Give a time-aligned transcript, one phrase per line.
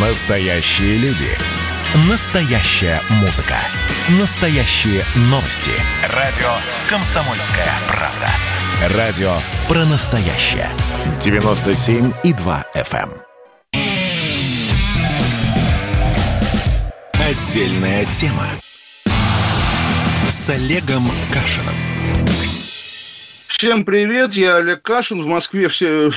[0.00, 1.26] Настоящие люди.
[2.08, 3.56] Настоящая музыка.
[4.20, 5.72] Настоящие новости.
[6.14, 6.46] Радио
[6.88, 8.96] «Комсомольская правда».
[8.96, 9.34] Радио
[9.66, 10.68] про настоящее.
[11.18, 13.10] 97,2 FM.
[13.72, 13.80] эм.
[17.14, 18.46] Отдельная тема.
[20.28, 21.74] С Олегом Кашиным.
[23.48, 26.12] Всем привет, я Олег Кашин, в Москве все...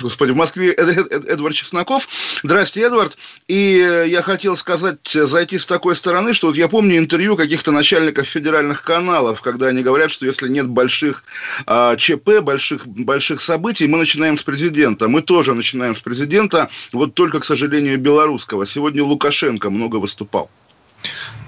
[0.00, 2.08] Господи, в Москве Эд- Эд- Эдвард Чесноков.
[2.42, 3.16] Здрасте, Эдвард.
[3.48, 7.36] И э, я хотел сказать, э, зайти с такой стороны, что вот я помню интервью
[7.36, 11.24] каких-то начальников федеральных каналов, когда они говорят, что если нет больших
[11.66, 15.08] а, ЧП, больших, больших событий, мы начинаем с президента.
[15.08, 18.66] Мы тоже начинаем с президента, вот только, к сожалению, белорусского.
[18.66, 20.50] Сегодня Лукашенко много выступал.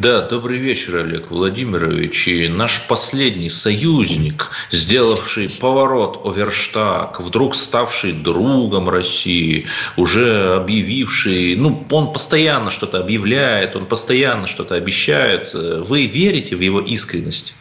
[0.00, 2.26] Да, добрый вечер, Олег Владимирович.
[2.28, 9.66] И наш последний союзник, сделавший поворот Оверштаг, вдруг ставший другом России,
[9.98, 15.52] уже объявивший, ну, он постоянно что-то объявляет, он постоянно что-то обещает.
[15.52, 17.52] Вы верите в его искренность?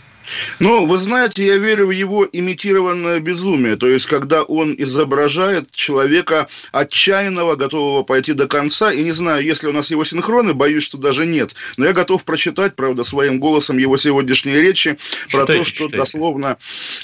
[0.59, 3.75] Ну, вы знаете, я верю в его имитированное безумие.
[3.75, 8.91] То есть, когда он изображает человека отчаянного, готового пойти до конца.
[8.91, 11.53] И не знаю, если у нас его синхроны, боюсь, что даже нет.
[11.77, 14.97] Но я готов прочитать, правда, своим голосом его сегодняшние речи
[15.31, 15.97] про Читайте, то, что читайте.
[15.97, 16.57] дословно,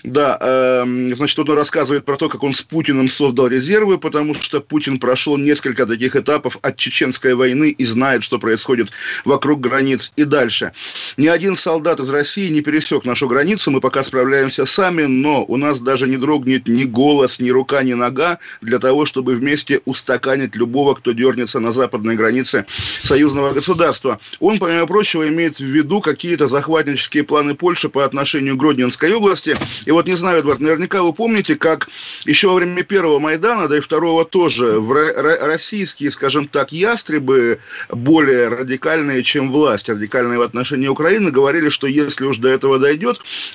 [0.04, 4.62] да, эм, значит, он рассказывает про то, как он с Путиным создал резервы, потому что
[4.62, 8.90] Путин прошел несколько таких этапов от чеченской войны и знает, что происходит
[9.24, 10.74] вокруг границ и дальше.
[11.18, 15.56] Ни один солдат из России не пересек нашу границу, мы пока справляемся сами, но у
[15.56, 20.58] нас даже не дрогнет ни голос, ни рука, ни нога для того, чтобы вместе устаканить
[20.58, 24.20] любого, кто дернется на западной границе союзного государства.
[24.42, 29.56] Он, помимо прочего, имеет в виду какие-то захватнические планы Польши по отношению к Гродненской области.
[29.86, 31.88] И вот, не знаю, Эдвард, наверняка вы помните, как
[32.26, 36.74] еще во время первого Майдана, да и второго тоже, в ро- ро- российские, скажем так,
[36.74, 42.78] ястребы, более радикальные, чем власть, радикальные в отношении Украины, говорили, что если уж до этого
[42.78, 43.05] дойдет,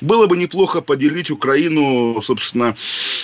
[0.00, 2.76] было бы неплохо поделить Украину, собственно,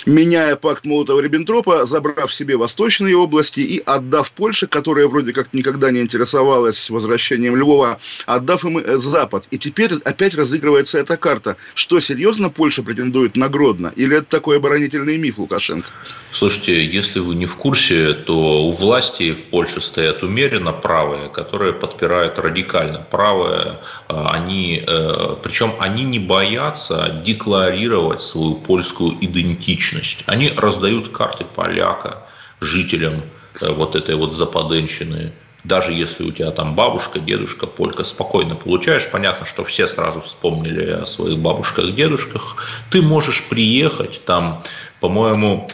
[0.07, 6.01] меняя пакт Молотова-Риббентропа, забрав себе восточные области и отдав Польше, которая вроде как никогда не
[6.01, 9.47] интересовалась возвращением Львова, отдав им э, Запад.
[9.51, 11.57] И теперь опять разыгрывается эта карта.
[11.75, 13.93] Что, серьезно Польша претендует на Гродно?
[13.97, 15.89] Или это такой оборонительный миф Лукашенко?
[16.33, 21.73] Слушайте, если вы не в курсе, то у власти в Польше стоят умеренно правые, которые
[21.73, 23.79] подпирают радикально правые.
[24.09, 30.23] А, Они, э, причем они не боятся декларировать свою польскую идентичность.
[30.27, 32.27] Они раздают карты поляка
[32.61, 33.23] жителям
[33.61, 35.33] э, вот этой вот западенщины.
[35.65, 39.09] Даже если у тебя там бабушка, дедушка, полька, спокойно получаешь.
[39.11, 42.57] Понятно, что все сразу вспомнили о своих бабушках, дедушках.
[42.91, 44.63] Ты можешь приехать там,
[45.01, 45.69] по-моему,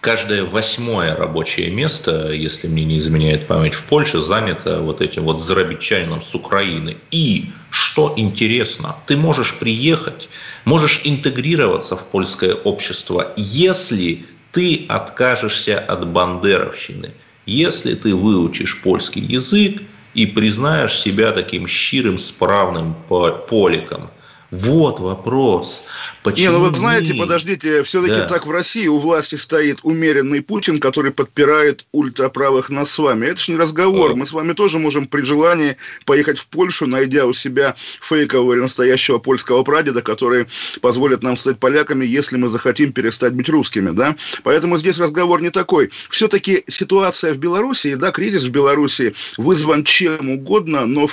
[0.00, 5.40] каждое восьмое рабочее место, если мне не изменяет память, в Польше занято вот этим вот
[5.40, 6.96] зарабичанином с Украины.
[7.10, 10.28] И, что интересно, ты можешь приехать,
[10.64, 17.10] можешь интегрироваться в польское общество, если ты откажешься от бандеровщины,
[17.46, 19.82] если ты выучишь польский язык
[20.14, 24.10] и признаешь себя таким щирым, справным по- поликом.
[24.50, 25.84] Вот вопрос.
[26.24, 28.26] Почему Не, ну вы знаете, мы- подождите, все-таки Да.
[28.26, 33.26] так в России у власти стоит умеренный Путин, который подпирает ультраправых нас с вами.
[33.26, 34.10] Это ж не разговор.
[34.10, 34.16] Да.
[34.16, 38.60] Мы с вами тоже можем при желании поехать в Польшу, найдя у себя фейкового или
[38.60, 40.46] настоящего польского прадеда, который
[40.80, 44.16] позволит нам стать поляками, если мы захотим перестать быть русскими, да?
[44.42, 45.90] Поэтому здесь разговор не такой.
[46.10, 51.08] Все-таки ситуация в Белоруссии, да, кризис в Белоруссии вызван чем угодно, но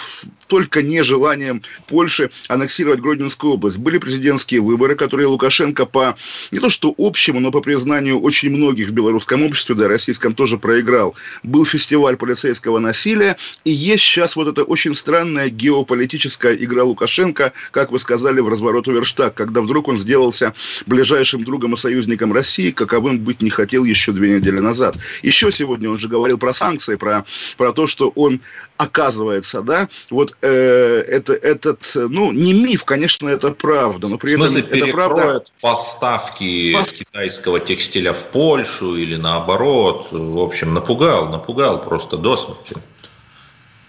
[0.48, 3.77] только не желанием Польши аннексировать Гродненскую область.
[3.77, 6.15] Были президентские выборы, которые Лукашенко по
[6.51, 10.57] не то что общему, но по признанию очень многих в белорусском обществе, да российском тоже
[10.57, 11.15] проиграл.
[11.43, 17.91] Был фестиваль полицейского насилия, и есть сейчас вот эта очень странная геополитическая игра Лукашенко, как
[17.91, 20.53] вы сказали, в разворот Верштаг, когда вдруг он сделался
[20.85, 24.97] ближайшим другом и союзником России, каковым быть не хотел еще две недели назад.
[25.23, 27.25] Еще сегодня он же говорил про санкции, про,
[27.57, 28.41] про то, что он
[28.77, 34.38] оказывается, да, вот э, это, этот, ну, не миф, конечно, это правда, но при В
[34.38, 35.44] смысле, этом это правда.
[35.62, 40.08] поставки Пос- китайского текстиля в Польшу или наоборот.
[40.12, 42.75] В общем, напугал, напугал просто до смерти.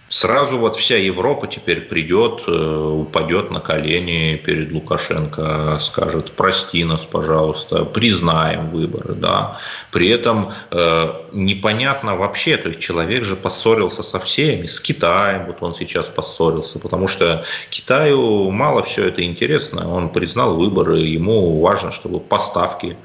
[0.09, 7.05] Сразу вот вся Европа теперь придет, э, упадет на колени перед Лукашенко, скажет, прости нас,
[7.05, 9.61] пожалуйста, признаем выборы, да.
[9.93, 15.59] При этом э, непонятно вообще, то есть человек же поссорился со всеми, с Китаем, вот
[15.63, 21.93] он сейчас поссорился, потому что Китаю мало все это интересно, он признал выборы, ему важно,
[21.93, 22.97] чтобы поставки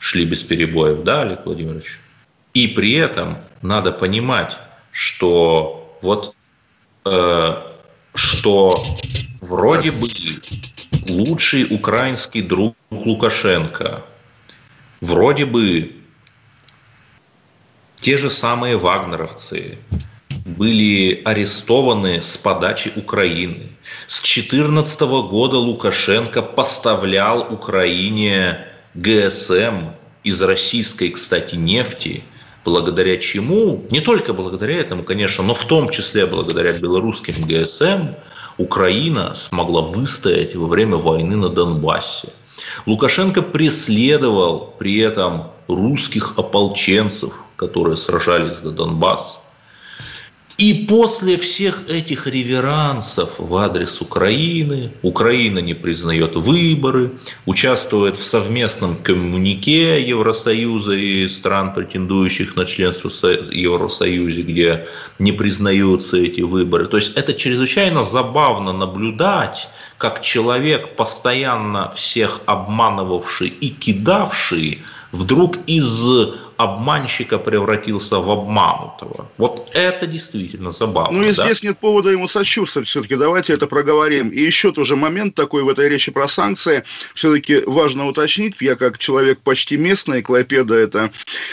[0.00, 2.00] шли без перебоев, да, Олег Владимирович?
[2.54, 4.58] И при этом надо понимать,
[4.90, 6.34] что вот
[7.02, 8.84] что
[9.40, 10.08] вроде бы
[11.08, 14.04] лучший украинский друг Лукашенко,
[15.00, 15.96] вроде бы
[18.00, 19.78] те же самые вагнеровцы
[20.44, 23.68] были арестованы с подачи Украины.
[24.06, 29.90] С 2014 года Лукашенко поставлял Украине ГСМ
[30.24, 32.22] из российской, кстати, нефти,
[32.64, 38.14] благодаря чему, не только благодаря этому, конечно, но в том числе благодаря белорусским ГСМ,
[38.58, 42.28] Украина смогла выстоять во время войны на Донбассе.
[42.86, 49.39] Лукашенко преследовал при этом русских ополченцев, которые сражались за Донбасс.
[50.60, 57.12] И после всех этих реверансов в адрес Украины, Украина не признает выборы,
[57.46, 64.86] участвует в совместном коммунике Евросоюза и стран, претендующих на членство в Евросоюзе, где
[65.18, 66.84] не признаются эти выборы.
[66.84, 69.66] То есть это чрезвычайно забавно наблюдать,
[69.96, 76.04] как человек, постоянно всех обманывавший и кидавший, вдруг из
[76.60, 79.30] обманщика превратился в обманутого.
[79.38, 81.18] Вот это действительно забавно.
[81.18, 81.44] Ну и да?
[81.44, 83.16] здесь нет повода ему сочувствовать все-таки.
[83.16, 84.28] Давайте это проговорим.
[84.28, 86.84] И еще тоже момент такой в этой речи про санкции.
[87.14, 88.56] Все-таки важно уточнить.
[88.60, 91.10] Я как человек почти местный, Клайпеда это,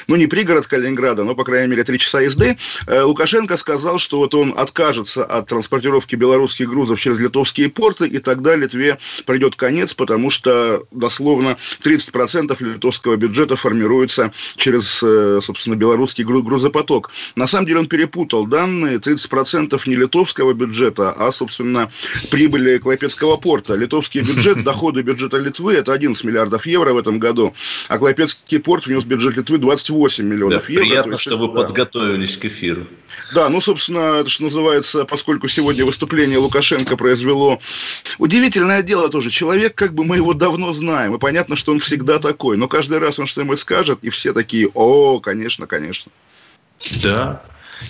[0.07, 2.57] ну не пригород Калининграда, но, по крайней мере, три часа езды.
[2.87, 8.19] Э, Лукашенко сказал, что вот он откажется от транспортировки белорусских грузов через литовские порты, и
[8.19, 17.11] тогда Литве придет конец, потому что дословно 30% литовского бюджета формируется через собственно, белорусский грузопоток.
[17.35, 18.97] На самом деле он перепутал данные.
[18.97, 21.91] 30% не литовского бюджета, а, собственно,
[22.31, 23.75] прибыли Клайпецкого порта.
[23.75, 27.53] Литовский бюджет, доходы бюджета Литвы– это 11 миллиардов евро в этом году,
[27.87, 30.85] а Клайпецкий порт внес в бюджет Литвы 28 миллионов да, евро.
[30.85, 31.53] Приятно, есть, что вы да.
[31.53, 32.87] подготовились к эфиру.
[33.33, 37.59] Да, ну, собственно, это что называется, поскольку сегодня выступление Лукашенко произвело
[38.17, 39.29] удивительное дело тоже.
[39.29, 42.99] Человек, как бы мы его давно знаем, и понятно, что он всегда такой, но каждый
[42.99, 44.86] раз он что-нибудь скажет, и все такие, о,
[45.21, 46.11] конечно, конечно.
[47.01, 47.41] Да.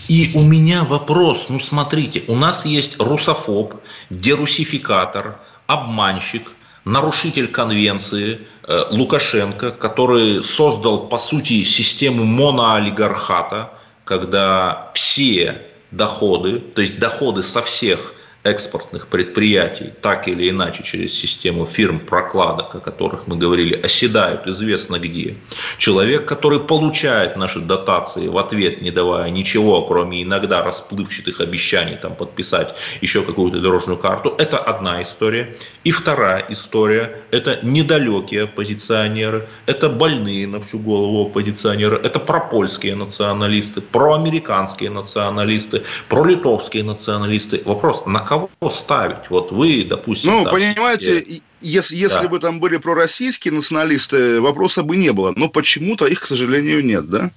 [0.07, 3.75] И у меня вопрос, ну смотрите, у нас есть русофоб,
[4.09, 6.51] дерусификатор, обманщик,
[6.83, 13.71] нарушитель конвенции э, Лукашенко, который создал, по сути, систему моноолигархата,
[14.03, 15.61] когда все
[15.91, 18.13] доходы, то есть доходы со всех
[18.47, 24.99] экспортных предприятий, так или иначе через систему фирм прокладок, о которых мы говорили, оседают известно
[24.99, 25.35] где.
[25.77, 32.15] Человек, который получает наши дотации в ответ, не давая ничего, кроме иногда расплывчатых обещаний там,
[32.15, 35.55] подписать еще какую-то дорожную карту, это одна история.
[35.83, 43.81] И вторая история– это недалекие оппозиционеры, это больные на всю голову оппозиционеры, это пропольские националисты,
[43.81, 47.61] проамериканские националисты, пролитовские националисты.
[47.65, 49.29] Вопрос, на кого кого ставить?
[49.29, 50.31] Вот вы, допустим...
[50.31, 51.41] Ну, там, понимаете, где...
[51.61, 52.27] если, если да.
[52.27, 55.33] бы там были пророссийские националисты, вопроса бы не было.
[55.35, 57.31] Но почему-то их, к сожалению, нет, да?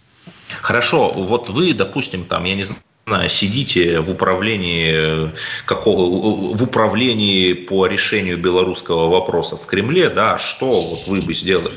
[0.63, 2.65] Хорошо, вот вы, допустим, там, я не
[3.07, 5.33] знаю, сидите в управлении
[5.65, 11.75] какого, в управлении по решению белорусского вопроса в Кремле, да, что вот вы бы сделали?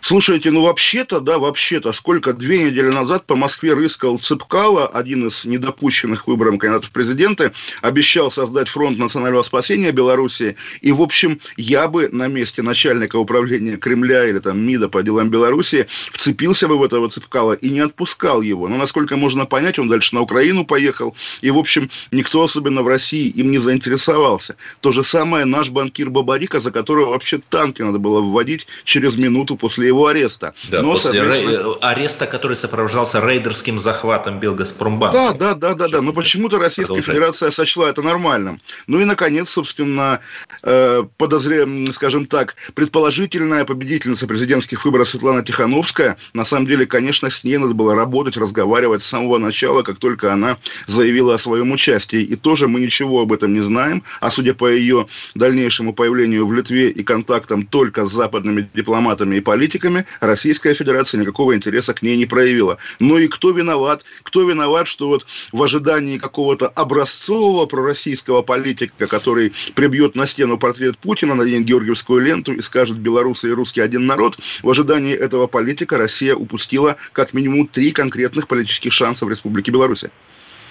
[0.00, 5.44] Слушайте, ну вообще-то, да, вообще-то, сколько две недели назад по Москве рыскал Цыпкало, один из
[5.44, 7.52] недопущенных выбором кандидатов в президенты,
[7.82, 10.56] обещал создать фронт национального спасения Беларуси.
[10.82, 15.30] И, в общем, я бы на месте начальника управления Кремля или там МИДа по делам
[15.30, 18.68] Беларуси вцепился бы в этого Цыпкала и не отпускал его.
[18.68, 21.16] Но, насколько можно понять, он дальше на Украину поехал.
[21.40, 24.56] И, в общем, никто особенно в России им не заинтересовался.
[24.80, 29.56] То же самое наш банкир Бабарика, за которого вообще танки надо было вводить через минуту
[29.56, 30.54] после его ареста.
[30.70, 31.74] Да, Но, после соответственно...
[31.80, 35.16] ареста, который сопровождался рейдерским захватом Белгазпромбанка.
[35.16, 36.02] Да, да, да, да, да.
[36.02, 37.14] Но почему-то Российская Продолжай.
[37.14, 38.60] Федерация сочла это нормальным.
[38.86, 40.20] Ну и, наконец, собственно,
[40.62, 41.66] э, подозре...
[41.92, 47.74] скажем так, предположительная победительница президентских выборов Светлана Тихановская, на самом деле, конечно, с ней надо
[47.74, 52.20] было работать, разговаривать с самого начала, как только она заявила о своем участии.
[52.20, 56.52] И тоже мы ничего об этом не знаем, а судя по ее дальнейшему появлению в
[56.52, 62.02] Литве и контактам только с западными дипломатами и политиками, политиками Российская Федерация никакого интереса к
[62.02, 62.78] ней не проявила.
[62.98, 64.04] Ну и кто виноват?
[64.22, 70.98] Кто виноват, что вот в ожидании какого-то образцового пророссийского политика, который прибьет на стену портрет
[70.98, 75.96] Путина, наденет Георгиевскую ленту и скажет «белорусы и русский один народ», в ожидании этого политика
[75.96, 80.04] Россия упустила как минимум три конкретных политических шанса в Республике Беларусь.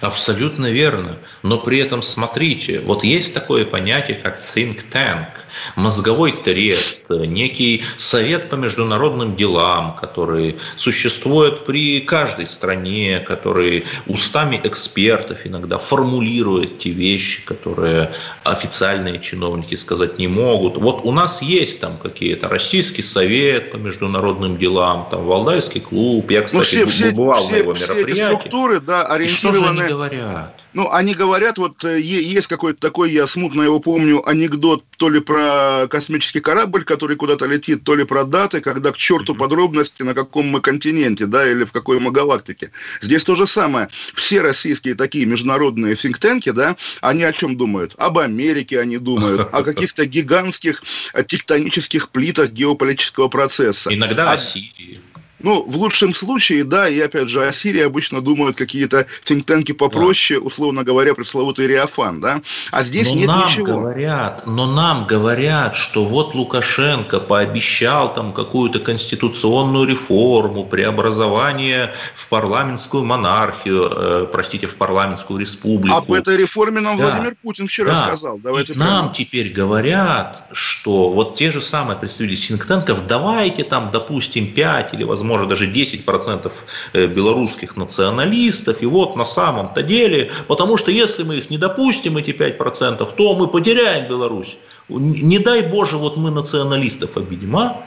[0.02, 1.18] Абсолютно верно.
[1.42, 5.30] Но при этом смотрите, вот есть такое понятие, как think tank,
[5.76, 15.40] мозговой трест, некий совет по международным делам, который существует при каждой стране, который устами экспертов
[15.46, 18.14] иногда формулирует те вещи, которые
[18.44, 20.78] официальные чиновники сказать не могут.
[20.78, 26.44] Вот у нас есть там какие-то российский совет по международным делам, там Валдайский клуб, я,
[26.44, 28.12] кстати, ну, все, бывал все, на его мероприятии.
[28.12, 30.60] Все эти структуры, да, ориентированы говорят?
[30.74, 35.20] Ну, они говорят, вот э, есть какой-то такой, я смутно его помню, анекдот то ли
[35.20, 40.14] про космический корабль, который куда-то летит, то ли про даты, когда к черту подробности, на
[40.14, 42.72] каком мы континенте, да, или в какой мы галактике.
[43.02, 43.90] Здесь то же самое.
[44.14, 47.94] Все российские такие международные синктенки, да, они о чем думают?
[47.98, 50.84] Об Америке они думают, о каких-то гигантских
[51.28, 53.94] тектонических плитах геополитического процесса.
[53.94, 55.00] Иногда о Сирии.
[55.40, 60.40] Ну, в лучшем случае, да, и опять же, о Сирии обычно думают какие-то тинктенки попроще,
[60.40, 60.46] да.
[60.46, 62.42] условно говоря, пресловутый Реофан, да,
[62.72, 63.66] а здесь но нет нам ничего.
[63.66, 73.04] Говорят, но нам говорят, что вот Лукашенко пообещал там какую-то конституционную реформу, преобразование в парламентскую
[73.04, 75.96] монархию, э, простите, в парламентскую республику.
[75.96, 77.10] Об этой реформе нам да.
[77.10, 78.06] Владимир Путин вчера да.
[78.08, 78.40] сказал.
[78.40, 84.52] Давайте и нам теперь говорят, что вот те же самые представители синктенков, давайте там, допустим,
[84.52, 86.52] 5 или, возможно, может даже 10%
[86.94, 88.82] э, белорусских националистов.
[88.82, 93.36] И вот на самом-то деле, потому что если мы их не допустим, эти 5%, то
[93.36, 94.58] мы потеряем Беларусь.
[94.90, 97.84] Не дай Боже, вот мы националистов обидим, а?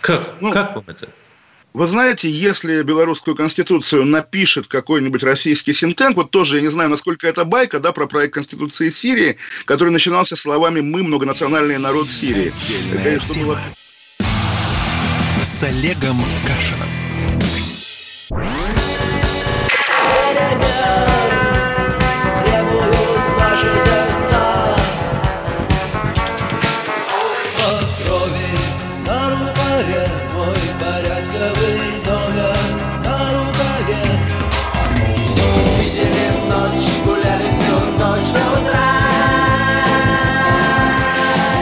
[0.00, 1.08] Как, ну, как вам это?
[1.74, 7.26] Вы знаете, если белорусскую конституцию напишет какой-нибудь российский синтенк, вот тоже, я не знаю, насколько
[7.26, 12.52] это байка, да, про проект конституции Сирии, который начинался словами «Мы многонациональный народ Сирии».
[12.62, 13.58] Отдельная тема
[15.44, 16.88] с Олегом Кашиным.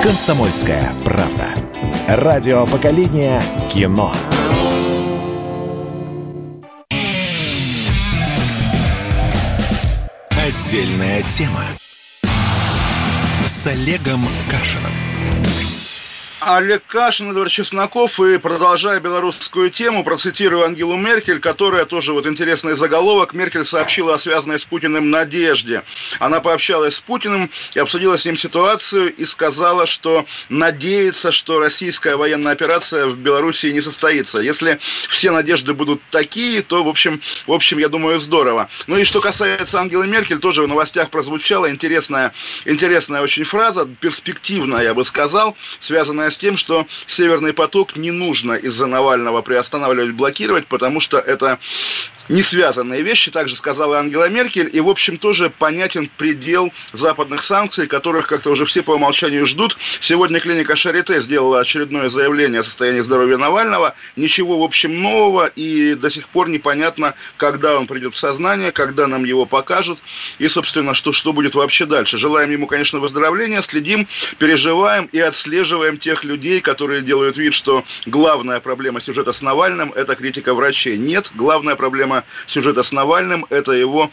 [0.02, 1.59] «Комсомольская правда».
[2.16, 3.40] Радио поколения
[3.70, 4.12] кино.
[10.30, 11.62] Отдельная тема.
[13.46, 14.90] С Олегом Кашиным.
[16.40, 18.18] Олег Кашин, Эдвард Чесноков.
[18.18, 23.34] И продолжая белорусскую тему, процитирую Ангелу Меркель, которая тоже вот интересный заголовок.
[23.34, 25.82] Меркель сообщила о связанной с Путиным надежде.
[26.18, 32.16] Она пообщалась с Путиным и обсудила с ним ситуацию и сказала, что надеется, что российская
[32.16, 34.38] военная операция в Беларуси не состоится.
[34.40, 34.78] Если
[35.08, 38.70] все надежды будут такие, то, в общем, в общем, я думаю, здорово.
[38.86, 42.32] Ну и что касается Ангелы Меркель, тоже в новостях прозвучала интересная,
[42.64, 48.52] интересная очень фраза, перспективная, я бы сказал, связанная с тем, что Северный поток не нужно
[48.52, 51.58] из-за Навального приостанавливать, блокировать, потому что это
[52.28, 57.86] не связанные вещи, также сказала Ангела Меркель, и, в общем, тоже понятен предел западных санкций,
[57.86, 59.76] которых как-то уже все по умолчанию ждут.
[60.00, 63.94] Сегодня клиника Шарите сделала очередное заявление о состоянии здоровья Навального.
[64.16, 69.06] Ничего, в общем, нового, и до сих пор непонятно, когда он придет в сознание, когда
[69.06, 69.98] нам его покажут,
[70.38, 72.18] и, собственно, что, что будет вообще дальше.
[72.18, 74.06] Желаем ему, конечно, выздоровления, следим,
[74.38, 80.14] переживаем и отслеживаем тех людей, которые делают вид, что главная проблема сюжета с Навальным– это
[80.14, 80.96] критика врачей.
[80.96, 84.10] Нет, главная проблема сюжета с Навальным, это его,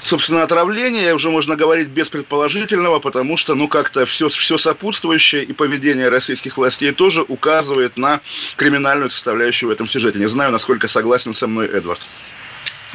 [0.00, 5.52] собственно, отравление, уже можно говорить без предположительного, потому что, ну, как-то все, все сопутствующее и
[5.52, 8.20] поведение российских властей тоже указывает на
[8.56, 10.18] криминальную составляющую в этом сюжете.
[10.18, 12.06] Не знаю, насколько согласен со мной Эдвард.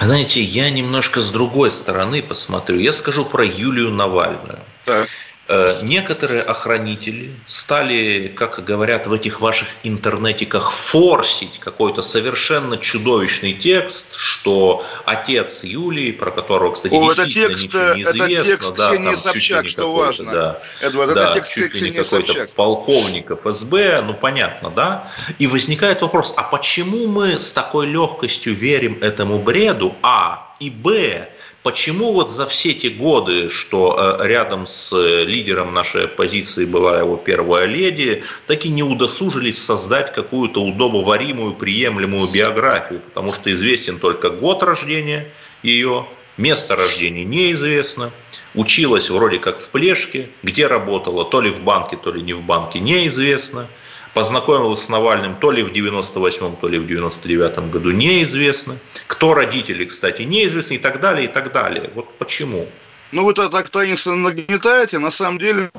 [0.02, 2.80] Знаете, я немножко с другой стороны посмотрю.
[2.80, 4.60] Я скажу про Юлию Навальную.
[4.86, 5.10] Так.
[5.52, 14.16] Э, некоторые охранители стали, как говорят в этих ваших интернетиках, форсить какой-то совершенно чудовищный текст,
[14.16, 18.76] что отец Юлии, про которого, кстати, О, действительно это текст, ничего не известно, это текст
[18.76, 20.32] да, там Собчак, что важно.
[20.32, 25.12] Да, Эдвард, да, это текст чуть ли не какой-то полковник ФСБ, ну понятно, да?
[25.40, 31.28] И возникает вопрос, а почему мы с такой легкостью верим этому бреду, а, и б,
[31.62, 37.00] Почему вот за все те годы, что э, рядом с э, лидером нашей оппозиции была
[37.00, 44.00] его первая леди, так и не удосужились создать какую-то удобоваримую, приемлемую биографию, потому что известен
[44.00, 45.28] только год рождения
[45.62, 46.06] ее,
[46.38, 48.12] место рождения неизвестно,
[48.56, 52.42] училась вроде как в Плешке, где работала, то ли в банке, то ли не в
[52.42, 53.68] банке, неизвестно–
[54.20, 58.76] познакомилась с Навальным то ли в 98-м, то ли в 99-м году, неизвестно.
[59.08, 61.90] Кто родители, кстати, неизвестно и так далее, и так далее.
[61.96, 62.68] Вот почему?
[63.14, 65.00] Ну, вы так таинственно нагнетаете.
[65.00, 65.72] На самом деле,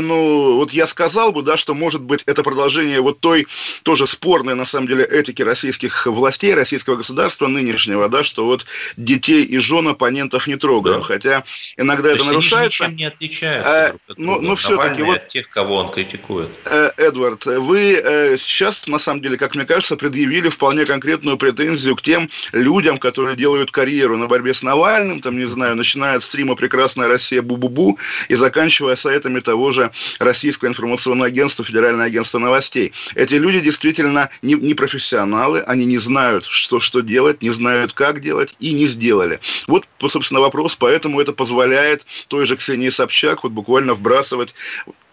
[0.00, 3.46] ну, вот я сказал бы, да, что, может быть, это продолжение вот той
[3.82, 8.66] тоже спорной, на самом деле, этики российских властей, российского государства нынешнего, да, что вот
[8.96, 11.04] детей и жен оппонентов не трогаем, да.
[11.04, 11.44] хотя
[11.76, 12.84] иногда То это нарушается.
[12.84, 13.70] Они ничем не отличаются.
[13.70, 15.16] А, но, но все-таки вот...
[15.16, 16.48] От тех, кого он критикует.
[16.64, 21.96] Э, Эдвард, вы э, сейчас, на самом деле, как мне кажется, предъявили вполне конкретную претензию
[21.96, 26.24] к тем людям, которые делают карьеру на борьбе с Навальным, там, не знаю, начиная от
[26.24, 32.38] стрима «Прекрасная Россия Бу-Бу-Бу» и заканчивая сайтами того же же Российское информационное агентство, Федеральное агентство
[32.38, 32.92] новостей.
[33.14, 38.20] Эти люди действительно не, не профессионалы, они не знают, что, что делать, не знают, как
[38.20, 39.40] делать, и не сделали.
[39.66, 44.54] Вот, собственно, вопрос, поэтому это позволяет той же Ксении Собчак вот буквально вбрасывать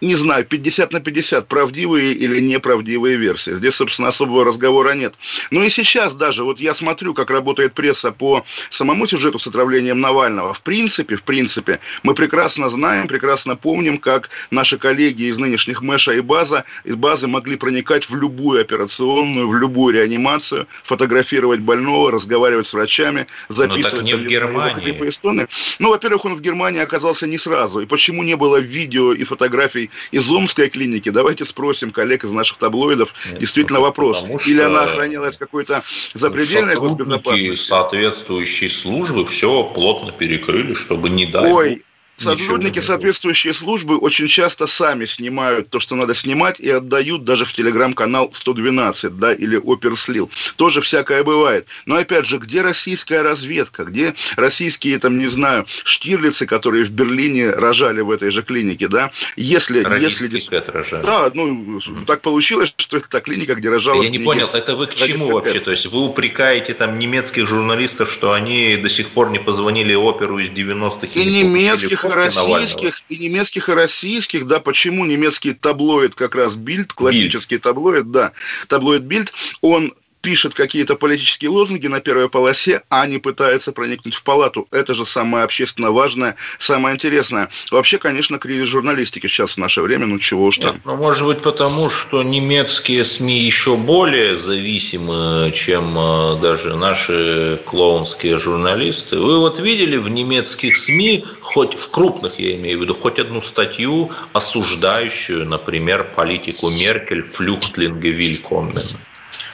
[0.02, 3.56] не знаю, 50 на 50, правдивые или неправдивые версии.
[3.56, 5.16] Здесь, собственно, особого разговора нет.
[5.52, 10.00] Но и сейчас даже, вот я смотрю, как работает пресса по самому сюжету с отравлением
[10.02, 10.54] Навального.
[10.54, 16.14] В принципе, в принципе, мы прекрасно знаем, прекрасно помним, как наши коллеги из нынешних Мэша
[16.14, 22.68] и База, из Базы могли проникать в любую операционную, в любую реанимацию, фотографировать больного, разговаривать
[22.68, 23.94] с врачами, записывать...
[23.94, 25.48] Но так не в Германии.
[25.80, 27.80] Ну, во-первых, он в Германии оказался не сразу.
[27.80, 31.10] И почему не было видео и фотографий из Омской клиники.
[31.10, 33.14] Давайте спросим коллег из наших таблоидов.
[33.32, 34.20] Нет, Действительно вопрос.
[34.20, 37.58] Что Или она охранялась какой-то запредельной госбезопасностью?
[37.58, 41.84] соответствующей службы все плотно перекрыли, чтобы не дать Ой,
[42.18, 47.52] Сотрудники соответствующей службы очень часто сами снимают то, что надо снимать, и отдают даже в
[47.52, 50.30] телеграм-канал 112, да, или Оперслил.
[50.56, 51.66] Тоже всякое бывает.
[51.86, 53.84] Но опять же, где российская разведка?
[53.84, 59.12] Где российские, там, не знаю, штирлицы, которые в Берлине рожали в этой же клинике, да?
[59.36, 59.86] Если...
[60.00, 60.28] если
[60.72, 61.04] рожали.
[61.04, 64.02] Да, ну, так получилось, что это та клиника, где рожала...
[64.02, 65.60] Я не понял, это вы к чему вообще?
[65.60, 70.40] То есть вы упрекаете там немецких журналистов, что они до сих пор не позвонили оперу
[70.40, 76.16] из 90-х и, и немецких и российских, и немецких, и российских, да, почему немецкий таблоид,
[76.16, 77.60] как раз Бильд, классический Bild.
[77.60, 78.32] таблоид, да,
[78.68, 79.94] таблоид Бильд, он
[80.26, 84.68] пишет какие-то политические лозунги на первой полосе, а не пытается проникнуть в палату.
[84.72, 87.50] Это же самое общественно важное, самое интересное.
[87.70, 90.74] Вообще, конечно, кризис журналистики сейчас в наше время, ну чего уж там.
[90.74, 97.62] Нет, ну, может быть, потому что немецкие СМИ еще более зависимы, чем э, даже наши
[97.64, 99.20] клоунские журналисты.
[99.20, 103.44] Вы вот видели в немецких СМИ, хоть в крупных, я имею в виду, хоть одну
[103.44, 108.82] статью, осуждающую, например, политику Меркель, Флюхтлинге, Вилькоммен?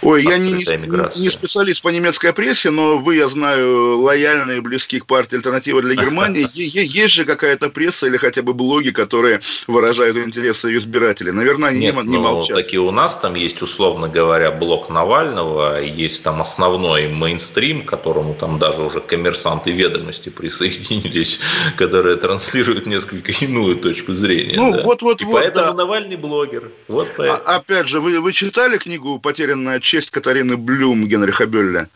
[0.02, 4.62] Ой, я не, не, не специалист по немецкой прессе, но вы, я знаю, лояльные и
[4.62, 6.48] близки к партии «Альтернатива для Германии».
[6.54, 11.32] Есть же какая-то пресса или хотя бы блоги, которые выражают интересы избирателей?
[11.32, 12.58] Наверное, они Нет, не, ну, молчат.
[12.58, 18.34] Таки у нас там есть, условно говоря, блок Навального, есть там основной мейнстрим, к которому
[18.34, 21.40] там даже уже коммерсанты ведомости присоединились,
[21.78, 24.56] которые транслируют несколько иную точку зрения.
[24.56, 24.84] Ну, да?
[24.84, 25.74] вот, вот, и вот, поэтому да.
[25.74, 26.72] Навальный блогер.
[26.88, 27.42] Вот а, поэтому.
[27.46, 31.90] А, опять же, вы, вы читали книгу «Потерянная честь Катарины Блюм Генриха Бёлля.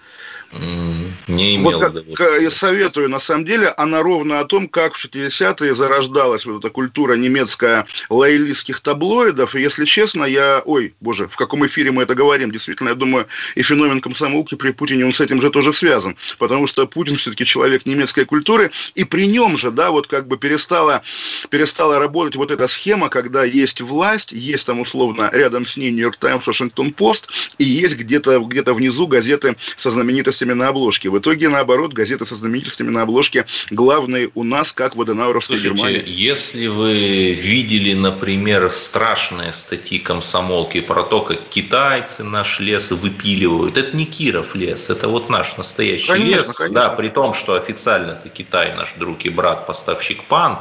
[1.28, 5.04] Не имел вот как, я советую, на самом деле, она ровно о том, как в
[5.04, 9.56] 60-е зарождалась вот эта культура немецкая лоялистских таблоидов.
[9.56, 10.62] И, если честно, я...
[10.66, 12.52] Ой, боже, в каком эфире мы это говорим?
[12.52, 16.16] Действительно, я думаю, и феномен комсомолки при Путине, он с этим же тоже связан.
[16.38, 18.72] Потому что Путин все-таки человек немецкой культуры.
[18.94, 21.02] И при нем же, да, вот как бы перестала,
[21.50, 26.18] перестала работать вот эта схема, когда есть власть, есть там условно рядом с ней Нью-Йорк
[26.18, 31.10] Таймс, Вашингтон Пост, и есть где-то где внизу газеты со знаменитостями знаменитостями на обложке.
[31.10, 36.04] В итоге, наоборот, газеты со знаменитостями на обложке главные у нас, как в Аденауровской Германии.
[36.06, 43.96] если вы видели, например, страшные статьи комсомолки про то, как китайцы наш лес выпиливают, это
[43.96, 46.58] не Киров лес, это вот наш настоящий конечно, лес.
[46.58, 46.82] Конечно.
[46.82, 50.60] Да, при том, что официально это Китай наш друг и брат, поставщик пант,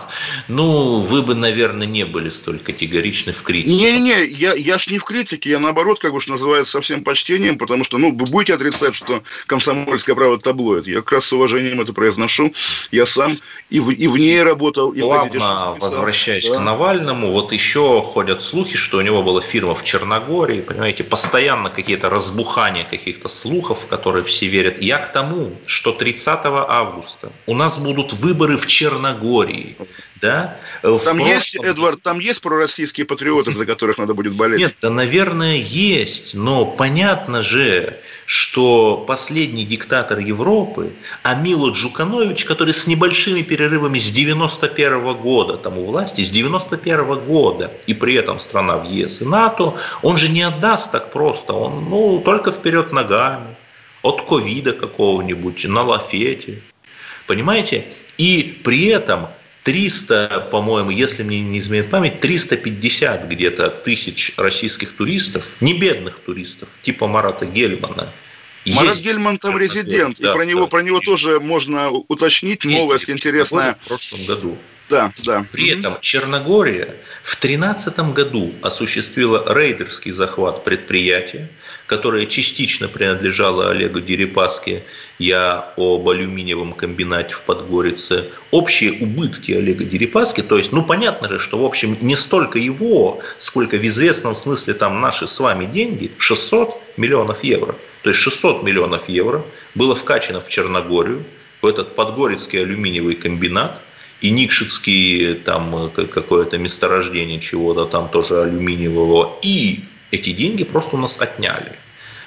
[0.49, 3.75] ну, вы бы, наверное, не были столь категоричны в критике.
[3.75, 7.85] Не-не, я, я ж не в критике, я наоборот, как уж называется, совсем почтением, потому
[7.85, 10.87] что, ну, вы будете отрицать, что комсомол комсомольская правда таблоид.
[10.87, 12.53] Я как раз с уважением это произношу.
[12.91, 13.37] Я сам
[13.71, 16.57] и в, и в ней работал, и Плавно возвращаясь да.
[16.57, 21.71] к Навальному, вот еще ходят слухи, что у него была фирма в Черногории, понимаете, постоянно
[21.71, 24.81] какие-то разбухания каких-то слухов, в которые все верят.
[24.81, 29.77] Я к тому, что 30 августа у нас будут выборы в Черногории.
[30.21, 30.57] Да?
[30.83, 31.27] В там прошлом...
[31.27, 34.61] есть, Эдвард, там есть пророссийские патриоты, за которых надо будет болеть?
[34.61, 42.87] Нет, да, наверное, есть, но понятно же, что последний диктатор Европы, Амило Джуканович, который с
[42.87, 48.15] небольшими перерывами с 91 -го года там у власти, с 91 -го года, и при
[48.15, 52.53] этом страна в ЕС и НАТО, он же не отдаст так просто, он ну, только
[52.53, 53.57] вперед ногами,
[54.03, 56.61] от ковида какого-нибудь, на лафете,
[57.27, 57.87] понимаете?
[58.19, 59.29] И при этом
[59.65, 66.69] 300, по-моему, если мне не изменяет память, 350 где-то тысяч российских туристов, не бедных туристов,
[66.83, 68.13] типа Марата Гельмана,
[68.67, 73.11] Марат Гельман там резидент, да, и про него, да, про него тоже можно уточнить новость
[73.11, 73.79] интересная.
[73.83, 74.59] В прошлом году.
[74.91, 75.47] Да, да.
[75.51, 81.49] При этом Черногория в 2013 году осуществила рейдерский захват предприятия,
[81.95, 84.83] которое частично принадлежало Олегу Дерипаске.
[85.21, 88.25] Я об алюминиевом комбинате в Подгорице.
[88.51, 93.21] Общие убытки Олега Дерипаски, то есть, ну, понятно же, что, в общем, не столько его,
[93.39, 97.77] сколько в известном смысле там наши с вами деньги, 600 миллионов евро.
[98.03, 99.45] То есть 600 миллионов евро
[99.77, 101.25] было вкачано в Черногорию,
[101.63, 103.81] в этот подгорецкий алюминиевый комбинат–
[104.25, 110.99] и Никшицкий, там э, какое-то месторождение чего-то там тоже алюминиевого, и эти деньги просто у
[110.99, 111.73] нас отняли.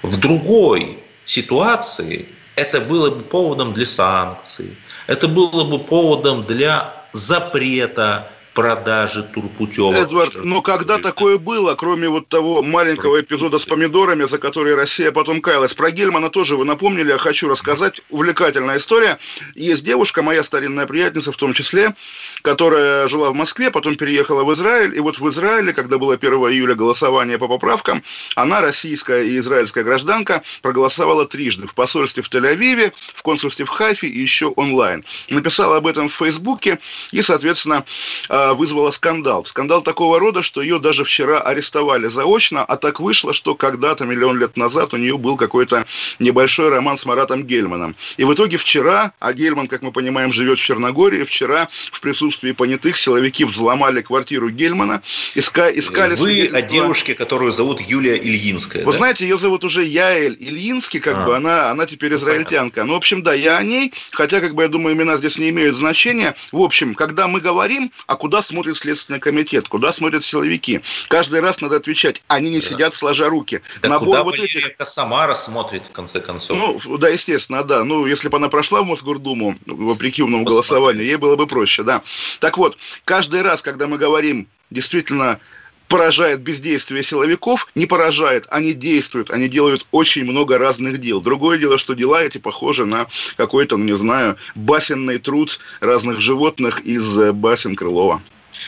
[0.02, 4.76] В другой ситуации это было бы поводом для санкций,
[5.08, 9.94] это было бы поводом для запрета продажи турпутевок.
[9.94, 15.12] Эдвард, но когда такое было, кроме вот того маленького эпизода с помидорами, за который Россия
[15.12, 15.76] потом каялась?
[15.76, 18.02] Про Гельмана тоже вы напомнили, я хочу рассказать.
[18.10, 19.20] Увлекательная история.
[19.54, 21.94] Есть девушка, моя старинная приятельница в том числе,
[22.42, 24.98] которая жила в Москве, потом переехала в Израиль.
[24.98, 28.02] И вот в Израиле, когда было 1 июля голосование по поправкам,
[28.34, 31.68] она, российская и израильская гражданка, проголосовала трижды.
[31.68, 35.04] В посольстве в Тель-Авиве, в консульстве в Хайфе и еще онлайн.
[35.30, 36.80] Написала об этом в Фейсбуке
[37.12, 37.86] и, соответственно,
[38.30, 39.46] а, вызвала скандал.
[39.46, 44.38] Скандал такого рода, что ее даже вчера арестовали заочно, а так вышло, что когда-то, миллион
[44.38, 45.86] лет назад, у нее был какой-то
[46.20, 47.96] небольшой роман с Маратом Гельманом.
[48.18, 52.52] И в итоге вчера, а Гельман, как мы понимаем, живет в Черногории, вчера в присутствии
[52.52, 55.02] понятых силовики взломали квартиру Гельмана,
[55.36, 56.16] иска, искали...
[56.16, 58.98] Вы о девушке, которую зовут Юлия Ильинская, Вы да?
[58.98, 61.26] знаете, ее зовут уже Яэль Ильинский, как а.
[61.26, 62.84] бы, она, она теперь ну, израильтянка.
[62.84, 65.50] Ну, в общем, да, я о ней, хотя, как бы, я думаю, имена здесь не
[65.50, 66.36] имеют значения.
[66.52, 70.82] В общем, когда мы говорим, а куда куда смотрит Следственный комитет, куда смотрят силовики.
[71.08, 72.68] Каждый раз надо отвечать, они не да.
[72.68, 73.62] сидят сложа руки.
[73.82, 74.76] Да Набор куда вот этих...
[74.84, 76.86] Самара смотрит, в конце концов.
[76.86, 77.84] Ну, да, естественно, да.
[77.84, 80.56] Ну, если бы она прошла в Мосгордуму, вопреки умному Посмотри.
[80.56, 82.04] голосованию, ей было бы проще, да.
[82.40, 85.40] Так вот, каждый раз, когда мы говорим действительно
[85.88, 91.22] поражает бездействие силовиков, не поражает, они действуют, они делают очень много разных дел.
[91.22, 96.82] Другое дело, что дела эти похожи на какой-то, ну не знаю, басенный труд разных животных
[96.82, 98.22] из э, басен Крылова.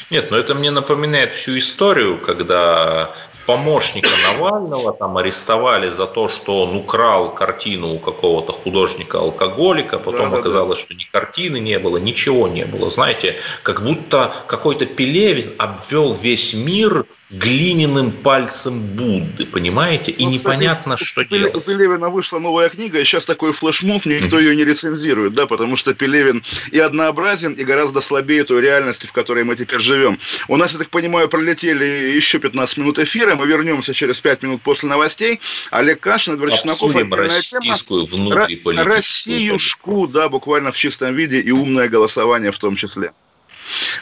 [0.10, 3.14] Нет, но это мне напоминает всю историю, когда
[3.50, 10.38] помощника Навального там арестовали за то, что он украл картину у какого-то художника-алкоголика, потом да,
[10.38, 10.86] оказалось, да.
[10.86, 12.92] что ни картины не было, ничего не было.
[12.92, 20.12] Знаете, как будто какой-то Пелевин обвел весь мир глиняным пальцем Будды, понимаете?
[20.12, 21.56] И ну, непонятно, кстати, что делать.
[21.56, 25.76] У Пелевина вышла новая книга, и сейчас такой флешмоб, никто ее не рецензирует, да, потому
[25.76, 30.20] что Пелевин и однообразен, и гораздо слабее той реальности, в которой мы теперь живем.
[30.48, 31.86] У нас, я так понимаю, пролетели
[32.16, 35.40] еще 15 минут эфира, мы вернемся через 5 минут после новостей.
[35.72, 38.84] Олег Кашин, Эдвард Чесноков, отдельная тема.
[38.84, 43.12] Россиюшку, да, буквально в чистом виде, и умное голосование в том числе.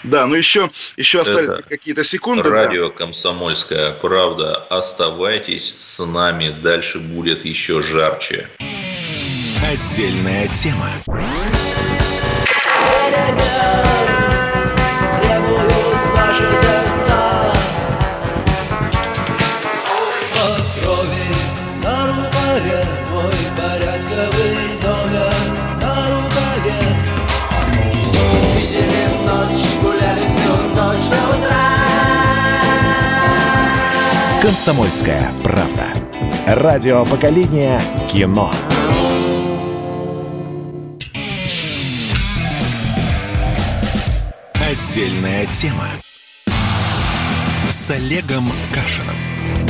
[0.03, 2.49] Да, но еще, еще остались какие-то секунды.
[2.49, 2.95] Радио да.
[2.95, 4.55] «Комсомольская правда».
[4.69, 8.47] Оставайтесь с нами, дальше будет еще жарче.
[9.63, 10.89] Отдельная тема.
[34.67, 35.93] «Комсомольская правда».
[36.45, 38.51] Радио поколения кино.
[44.55, 45.87] Отдельная тема
[47.69, 49.66] с Олегом Кашиным.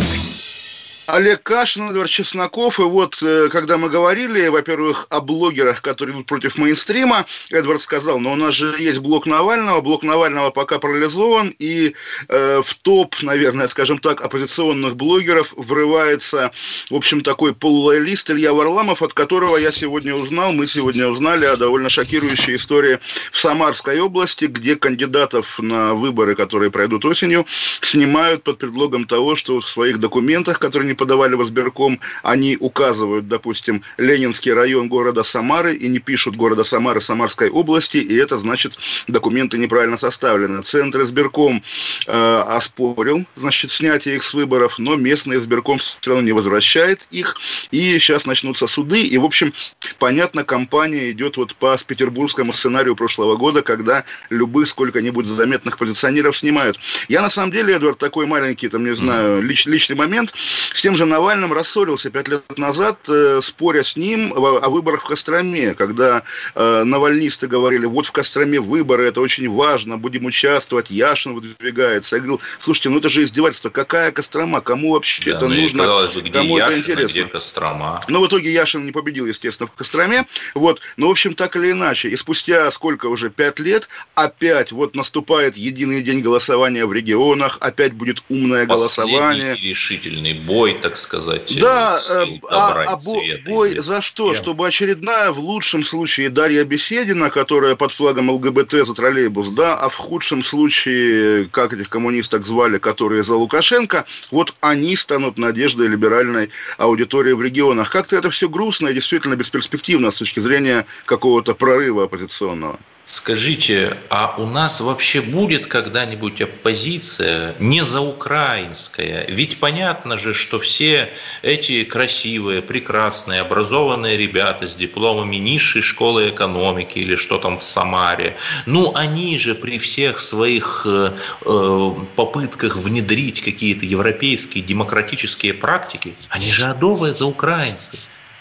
[1.07, 2.79] Олег Кашин, Эдвард Чесноков.
[2.81, 8.19] И вот, э, когда мы говорили, во-первых, о блогерах, которые идут против мейнстрима, Эдвард сказал,
[8.19, 11.95] но у нас же есть блок Навального, блок Навального пока парализован, и
[12.27, 16.51] э, в топ, наверное, скажем так, оппозиционных блогеров врывается,
[16.89, 21.55] в общем, такой полулоялист Илья Варламов, от которого я сегодня узнал, мы сегодня узнали о
[21.55, 22.99] довольно шокирующей истории
[23.31, 27.45] в Самарской области, где кандидатов на выборы, которые пройдут осенью,
[27.79, 33.27] снимают под предлогом того, что в своих документах, которые не подавали в избирком, они указывают,
[33.27, 38.77] допустим, Ленинский район города Самары и не пишут города Самары Самарской области, и это значит,
[39.07, 40.61] документы неправильно составлены.
[40.63, 41.63] Центр избирком
[42.07, 47.37] э, оспорил, значит, снятие их с выборов, но местный избирком все равно не возвращает их,
[47.71, 49.53] и сейчас начнутся суды, и, в общем,
[49.99, 56.79] понятно, кампания идет вот по петербургскому сценарию прошлого года, когда любых сколько-нибудь заметных позиционеров снимают.
[57.07, 60.95] Я, на самом деле, Эдвард, такой маленький, там, не знаю, лич, личный момент, с тем
[60.95, 65.73] же Навальным рассорился пять лет назад, э, споря с ним о, о выборах в Костроме,
[65.73, 66.23] когда
[66.55, 72.15] э, навальнисты говорили, вот в Костроме выборы, это очень важно, будем участвовать, Яшин выдвигается.
[72.15, 75.83] Я говорил, слушайте, ну это же издевательство, какая Кострома, кому вообще да, это ну нужно,
[75.83, 77.07] бы, где кому Яшин, это интересно.
[77.11, 78.01] Где Кострома?
[78.07, 81.71] Но в итоге Яшин не победил, естественно, в Костроме, вот, но в общем так или
[81.71, 87.57] иначе, и спустя сколько уже, пять лет, опять вот наступает единый день голосования в регионах,
[87.59, 89.55] опять будет умное Последний голосование.
[89.55, 91.57] решительный бой, так сказать.
[91.59, 94.33] Да, э, а, а бой, бой за что?
[94.33, 99.89] Чтобы очередная, в лучшем случае, Дарья Беседина, которая под флагом ЛГБТ за троллейбус, да, а
[99.89, 106.49] в худшем случае, как этих коммунисток звали, которые за Лукашенко, вот они станут надеждой либеральной
[106.77, 107.89] аудитории в регионах.
[107.91, 112.79] Как-то это все грустно и действительно бесперспективно с точки зрения какого-то прорыва оппозиционного.
[113.09, 119.25] Скажите, а у нас вообще будет когда-нибудь оппозиция не заукраинская?
[119.29, 126.99] Ведь понятно же, что все эти красивые, прекрасные, образованные ребята с дипломами низшей школы экономики
[126.99, 131.11] или что там в Самаре, ну они же при всех своих э,
[131.45, 137.97] э попытках внедрить какие-то европейские демократические практики, они же адовые заукраинцы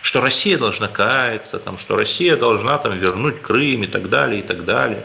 [0.07, 4.43] что Россия должна каяться, там, что Россия должна там, вернуть Крым и так далее, и
[4.43, 5.05] так далее.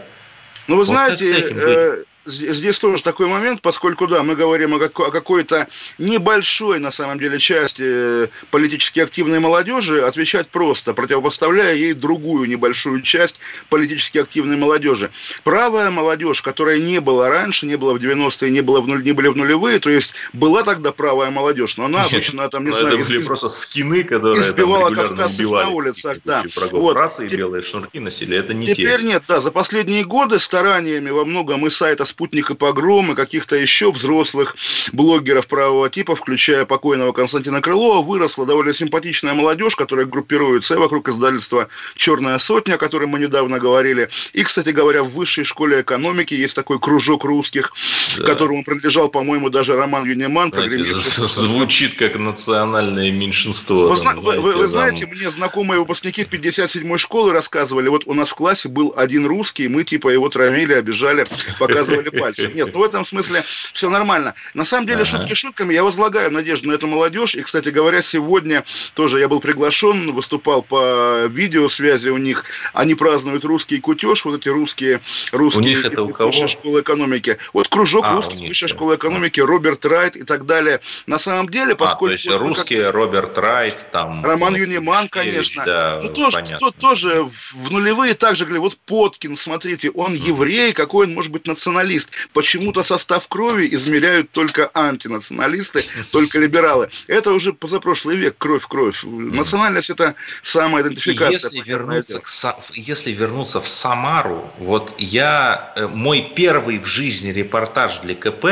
[0.67, 6.79] Ну, вы вот знаете, здесь тоже такой момент, поскольку, да, мы говорим о, какой-то небольшой,
[6.79, 13.39] на самом деле, части э, политически активной молодежи, отвечать просто, противопоставляя ей другую небольшую часть
[13.69, 15.11] политически активной молодежи.
[15.43, 19.13] Правая молодежь, которая не была раньше, не была в 90-е, не, была в нуль, не
[19.13, 22.99] были в нулевые, то есть была тогда правая молодежь, но она обычно там, не знаю...
[22.99, 26.43] Это были просто скины, которые избивала кавказцев на улицах, да.
[26.71, 26.95] Вот.
[26.95, 29.05] Расы и белые шнурки носили, это не Теперь те.
[29.05, 33.55] нет, да, за последние годы стараниями во многом и сайта спутник и погром, и каких-то
[33.55, 34.55] еще взрослых
[34.91, 41.09] блогеров правого типа, включая покойного Константина Крылова, выросла довольно симпатичная молодежь, которая группируется и вокруг
[41.09, 44.09] издательства «Черная сотня», о котором мы недавно говорили.
[44.33, 47.73] И, кстати говоря, в высшей школе экономики есть такой кружок русских,
[48.17, 48.25] да.
[48.25, 50.53] которому принадлежал, по-моему, даже Роман Юниман.
[50.53, 53.89] Звучит как национальное меньшинство.
[53.89, 58.29] Вы, там, вы, вы, вы знаете, мне знакомые выпускники 57-й школы рассказывали, вот у нас
[58.29, 61.25] в классе был один русский, мы типа его травили, обижали,
[61.59, 62.55] показывали показывали пальцем.
[62.55, 63.41] Нет, ну в этом смысле
[63.73, 64.35] все нормально.
[64.53, 65.05] На самом деле, ага.
[65.05, 67.35] шутки шутками, я возлагаю надежду на эту молодежь.
[67.35, 72.45] И, кстати говоря, сегодня тоже я был приглашен, выступал по видеосвязи у них.
[72.73, 76.31] Они празднуют русский кутеж, вот эти русские, русские у них это у кого?
[76.47, 77.37] школы экономики.
[77.53, 80.81] Вот кружок а, русских высшей школы экономики, Роберт Райт и так далее.
[81.07, 82.05] На самом деле, поскольку...
[82.05, 82.95] А, то есть вот, русские, как...
[82.95, 84.23] Роберт Райт, там...
[84.23, 85.63] Роман Юниман, конечно.
[85.65, 91.07] Да, ну, тоже, то, тоже в нулевые также говорили, вот Поткин, смотрите, он еврей, какой
[91.07, 92.09] он может быть националист националист.
[92.33, 96.89] Почему-то состав крови измеряют только антинационалисты, только либералы.
[97.07, 99.03] Это уже позапрошлый век, кровь, кровь.
[99.03, 101.51] Национальность– это самая идентификация.
[101.51, 102.27] Если вернуться, к,
[102.73, 108.45] если вернуться в Самару, вот я, э, мой первый в жизни репортаж для КП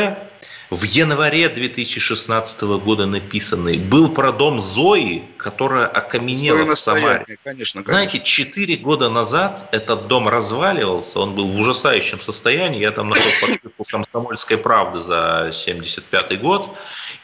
[0.69, 7.25] в январе 2016 года написанный, был про дом Зои, которая окаменела в Самаре.
[7.25, 7.83] Конечно, конечно.
[7.83, 13.47] Знаете, 4 года назад этот дом разваливался, он был в ужасающем состоянии, я там нашел
[13.47, 16.69] подписку «Комсомольской правды» за 75 год,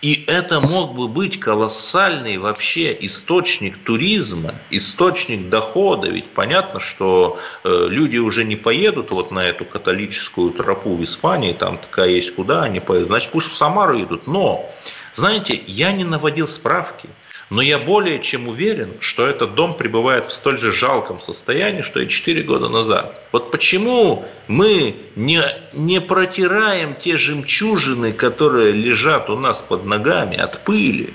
[0.05, 6.09] и это мог бы быть колоссальный вообще источник туризма, источник дохода.
[6.09, 11.53] Ведь понятно, что э, люди уже не поедут вот на эту католическую тропу в Испании,
[11.53, 13.07] там такая есть куда они поедут.
[13.07, 14.27] Значит, пусть в Самару идут.
[14.27, 14.71] Но,
[15.15, 17.09] знаете, я не наводил справки.
[17.51, 21.99] Но я более чем уверен, что этот дом пребывает в столь же жалком состоянии, что
[21.99, 23.19] и 4 года назад.
[23.31, 30.63] Вот почему мы не, не протираем те жемчужины, которые лежат у нас под ногами от
[30.63, 31.13] пыли?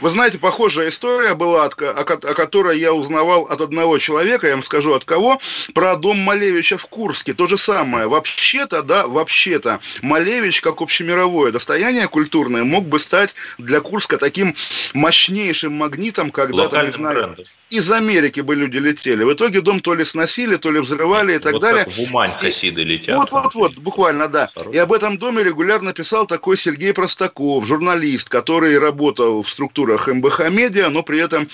[0.00, 4.94] Вы знаете, похожая история была, о которой я узнавал от одного человека, я вам скажу
[4.94, 5.40] от кого,
[5.74, 7.34] про дом Малевича в Курске.
[7.34, 8.06] То же самое.
[8.06, 14.54] Вообще-то, да, вообще-то, Малевич, как общемировое достояние культурное, мог бы стать для Курска таким
[14.94, 17.44] мощнейшим магнитом, когда-то, не знаю, брендом.
[17.70, 19.24] из Америки бы люди летели.
[19.24, 21.84] В итоге дом то ли сносили, то ли взрывали и так вот далее.
[21.84, 23.16] Как в Умань хасиды летят.
[23.16, 24.48] Вот, вот, вот, буквально, да.
[24.72, 29.50] И об этом доме регулярно писал такой Сергей Простаков, журналист, который работал в
[29.88, 31.48] структурах МБХ Медиа, но при этом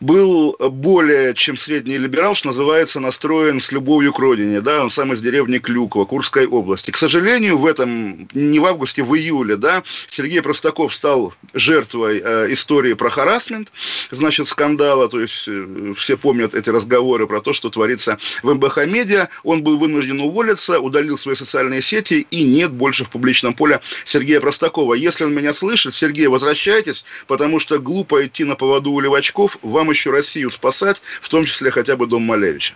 [0.00, 4.60] был более чем средний либерал, что называется, настроен с любовью к родине.
[4.60, 6.90] Да, он сам из деревни Клюкова, Курской области.
[6.90, 12.52] К сожалению, в этом, не в августе, в июле, да, Сергей Простаков стал жертвой э,
[12.52, 13.72] истории про харасмент,
[14.10, 18.86] значит, скандала, то есть э, все помнят эти разговоры про то, что творится в МБХ
[18.86, 19.28] Медиа.
[19.44, 24.40] Он был вынужден уволиться, удалил свои социальные сети и нет больше в публичном поле Сергея
[24.40, 24.94] Простакова.
[24.94, 29.85] Если он меня слышит, Сергей, возвращайтесь, потому что глупо идти на поводу у левачков, вам
[29.90, 32.74] еще Россию спасать, в том числе хотя бы дом Малевича.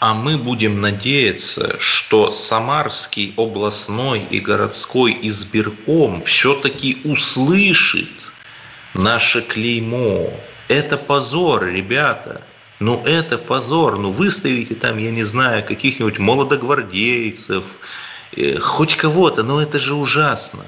[0.00, 8.30] А мы будем надеяться, что Самарский областной и городской избирком все-таки услышит
[8.94, 10.32] наше клеймо.
[10.68, 12.40] Это позор, ребята.
[12.78, 13.98] Ну, это позор.
[13.98, 17.64] Ну, выставите там, я не знаю, каких-нибудь молодогвардейцев,
[18.32, 20.64] э, хоть кого-то, но это же ужасно.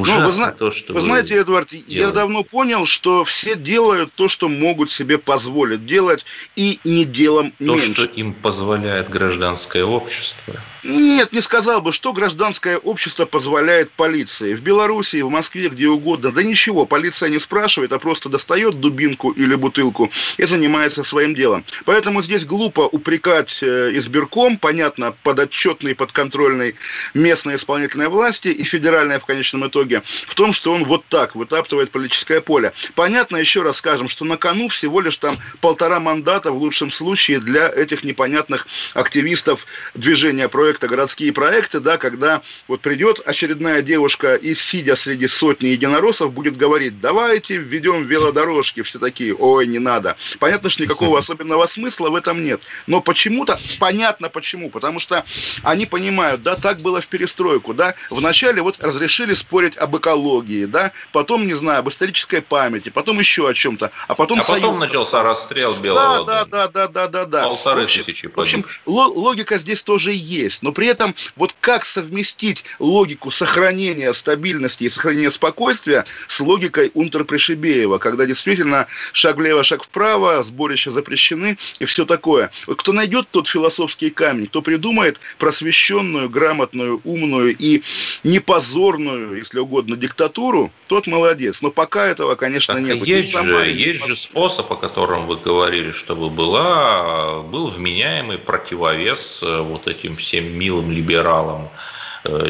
[0.00, 1.94] Ужасно ну, вы, зна- то, что вы, вы знаете, Эдвард, делаете.
[1.94, 6.24] я давно понял, что все делают то, что могут себе позволить делать,
[6.56, 7.94] и не делом то, меньше.
[7.94, 10.54] То, что им позволяет гражданское общество.
[10.84, 14.54] Нет, не сказал бы, что гражданское общество позволяет полиции.
[14.54, 16.30] В Беларуси, в Москве, где угодно.
[16.30, 21.64] Да ничего, полиция не спрашивает, а просто достает дубинку или бутылку и занимается своим делом.
[21.84, 26.74] Поэтому здесь глупо упрекать э, избирком, понятно, подотчетный, подконтрольный
[27.14, 29.87] местной исполнительной власти и федеральной в конечном итоге,
[30.26, 32.72] в том, что он вот так вытаптывает политическое поле.
[32.94, 37.40] Понятно, еще раз скажем, что на кону всего лишь там полтора мандата в лучшем случае
[37.40, 44.34] для этих непонятных активистов движения проекта проекта, городские проекты, да, когда вот придет очередная девушка
[44.34, 50.16] и, сидя среди сотни единороссов, будет говорить, давайте введем велодорожки, все такие, ой, не надо.
[50.38, 52.60] Понятно, что никакого особенного смысла в этом нет.
[52.86, 55.24] Но почему-то, понятно почему, потому что
[55.62, 60.92] они понимают, да, так было в перестройку, да, вначале вот разрешили спорить об экологии, да,
[61.12, 64.80] потом, не знаю, об исторической памяти, потом еще о чем-то, а потом А потом союз...
[64.80, 67.42] начался расстрел белого Да, да, да, да, да, да.
[67.44, 70.62] Полторы тысячи В общем, логика здесь тоже есть есть.
[70.62, 77.98] Но при этом вот как совместить логику сохранения стабильности и сохранения спокойствия с логикой Унтерпришибеева,
[77.98, 82.50] когда действительно шаг влево, шаг вправо, сборища запрещены и все такое.
[82.66, 87.82] Вот кто найдет тот философский камень, кто придумает просвещенную, грамотную, умную и
[88.24, 91.62] непозорную, если угодно, диктатуру, тот молодец.
[91.62, 93.06] Но пока этого, конечно, так нет.
[93.06, 99.60] Есть, же, есть же способ, о котором вы говорили, чтобы была, был вменяемый противовес э,
[99.60, 101.68] вот этим всем милым либералам,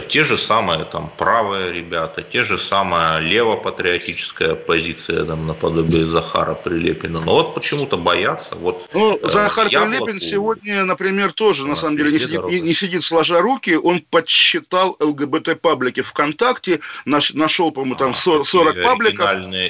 [0.09, 7.21] те же самые там правые ребята, те же самая левопатриотическая позиция там наподобие Захара Прилепина.
[7.21, 8.55] Но вот почему-то боятся.
[8.57, 10.05] Вот, ну, э, Захар яблоку...
[10.05, 13.77] Прилепин сегодня, например, тоже на самом деле не сидит, не, не сидит сложа руки.
[13.77, 19.27] Он подсчитал ЛГБТ-паблики ВКонтакте, нашел, по-моему, там 40, 40 пабликов.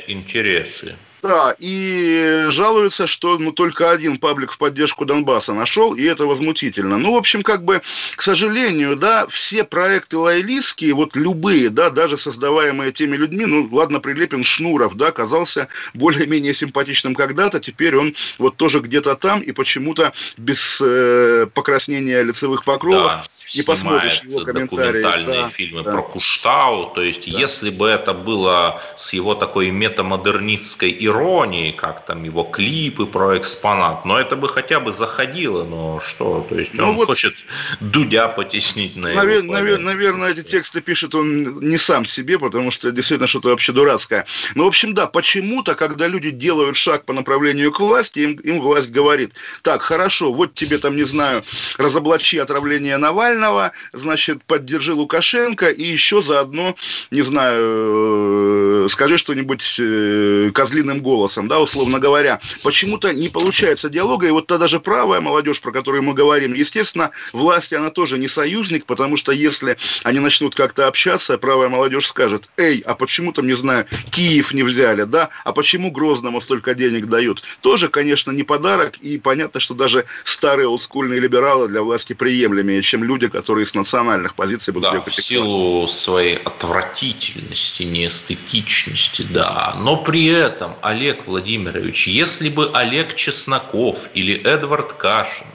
[0.07, 0.97] интересы.
[1.23, 6.99] Да, и жалуются, что ну, только один паблик в поддержку Донбасса нашел, и это возмутительно.
[6.99, 7.83] Ну, в общем, как бы,
[8.17, 14.01] к сожалению, да, все проекты лоялистские, вот любые, да, даже создаваемые теми людьми, ну, ладно,
[14.01, 20.13] Прилепин Шнуров, да, казался более-менее симпатичным когда-то, теперь он вот тоже где-то там, и почему-то
[20.37, 25.03] без э, покраснения лицевых покровов да, не посмотришь его комментарии.
[25.03, 25.93] документальные да, фильмы да.
[25.93, 27.39] про Куштау, то есть, да.
[27.39, 34.05] если бы это было с его такой метамодернистской иронии, как там его клипы про экспонат,
[34.05, 37.35] но это бы хотя бы заходило, но что, то есть ну, он вот, хочет
[37.81, 42.71] Дудя потеснить на навер, его навер, Наверное, эти тексты пишет он не сам себе, потому
[42.71, 44.27] что действительно что-то вообще дурацкое.
[44.55, 48.61] Но, в общем, да, почему-то, когда люди делают шаг по направлению к власти, им, им
[48.61, 51.43] власть говорит, так, хорошо, вот тебе там, не знаю,
[51.79, 56.77] разоблачи отравление Навального, значит, поддержи Лукашенко и еще заодно,
[57.11, 63.89] не знаю, э, скажи что-нибудь э, козлиным правильным голосом, да, условно говоря, почему-то не получается
[63.89, 68.19] диалога, и вот та даже правая молодежь, про которую мы говорим, естественно, власти она тоже
[68.19, 73.33] не союзник, потому что если они начнут как-то общаться, правая молодежь скажет, эй, а почему
[73.33, 77.43] там, не знаю, Киев не взяли, да, а почему Грозному столько денег дают?
[77.61, 83.05] Тоже, конечно, не подарок, и понятно, что даже старые олдскульные либералы для власти приемлемее, чем
[83.05, 89.77] люди, которые с национальных позиций будут да, в силу своей отвратительности, неэстетичности, да.
[89.79, 95.47] Но при этом, Олег Владимирович, если бы Олег Чесноков или Эдвард Кашин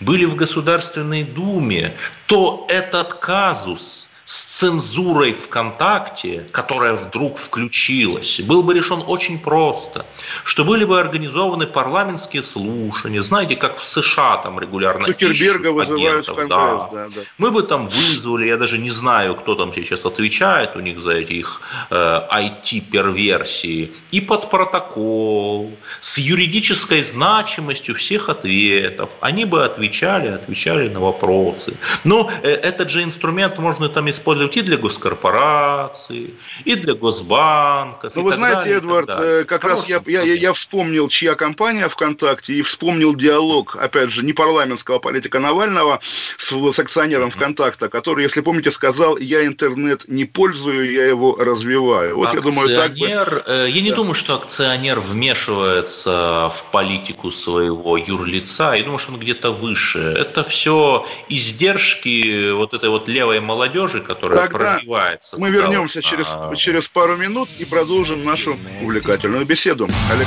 [0.00, 1.94] были в Государственной Думе,
[2.26, 10.04] то этот казус– с цензурой ВКонтакте, которая вдруг включилась, был бы решен очень просто,
[10.44, 16.48] что были бы организованы парламентские слушания, знаете, как в США там регулярно Цукерберга вызывают агентов,
[16.48, 16.90] да.
[16.92, 17.22] Да, да.
[17.38, 21.12] Мы бы там вызвали, я даже не знаю, кто там сейчас отвечает у них за
[21.12, 25.72] эти их э, IT-перверсии, и под протокол,
[26.02, 29.08] с юридической значимостью всех ответов.
[29.22, 31.78] Они бы отвечали, отвечали на вопросы.
[32.04, 38.14] Но э, этот же инструмент можно там использовать и для госкорпораций, и для госбанков.
[38.14, 42.54] Ну, вы знаете, далее, Эдвард, э, как раз я, я, я вспомнил, чья компания ВКонтакте,
[42.54, 46.00] и вспомнил диалог, опять же, не парламентского политика Навального
[46.38, 52.16] с, с акционером ВКонтакта, который, если помните, сказал, я интернет не пользую, я его развиваю.
[52.16, 53.42] Вот акционер, я думаю, так бы...
[53.46, 53.96] Э, я не да.
[53.96, 58.72] думаю, что акционер вмешивается в политику своего юрлица.
[58.74, 59.98] Я думаю, что он где-то выше.
[59.98, 65.36] Это все издержки вот этой вот левой молодежи, которая Тогда пробивается.
[65.38, 66.54] Мы вернемся вот, через, а...
[66.56, 69.86] через пару минут и продолжим нашу увлекательную беседу.
[70.10, 70.26] Олег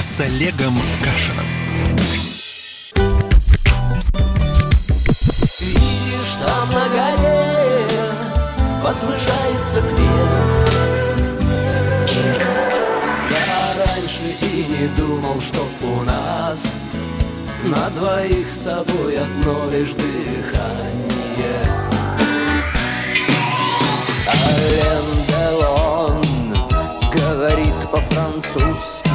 [0.00, 0.74] С Олегом
[1.04, 1.44] Кашином.
[5.60, 7.86] Видишь, там на горе
[8.82, 10.62] возвышается крест.
[13.30, 16.74] Я раньше и не думал, что у нас
[17.62, 21.75] на двоих с тобой одно лишь дыхание.
[24.56, 26.54] Ален
[27.12, 29.10] говорит по-французски.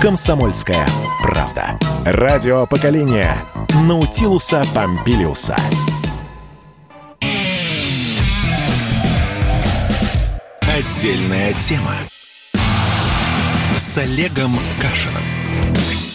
[0.00, 0.86] Комсомольская
[1.22, 1.78] правда.
[2.04, 3.38] Радио поколения
[3.84, 5.56] Наутилуса Помпилиуса.
[10.62, 11.94] Отдельная тема
[13.76, 16.09] с Олегом Кашиным.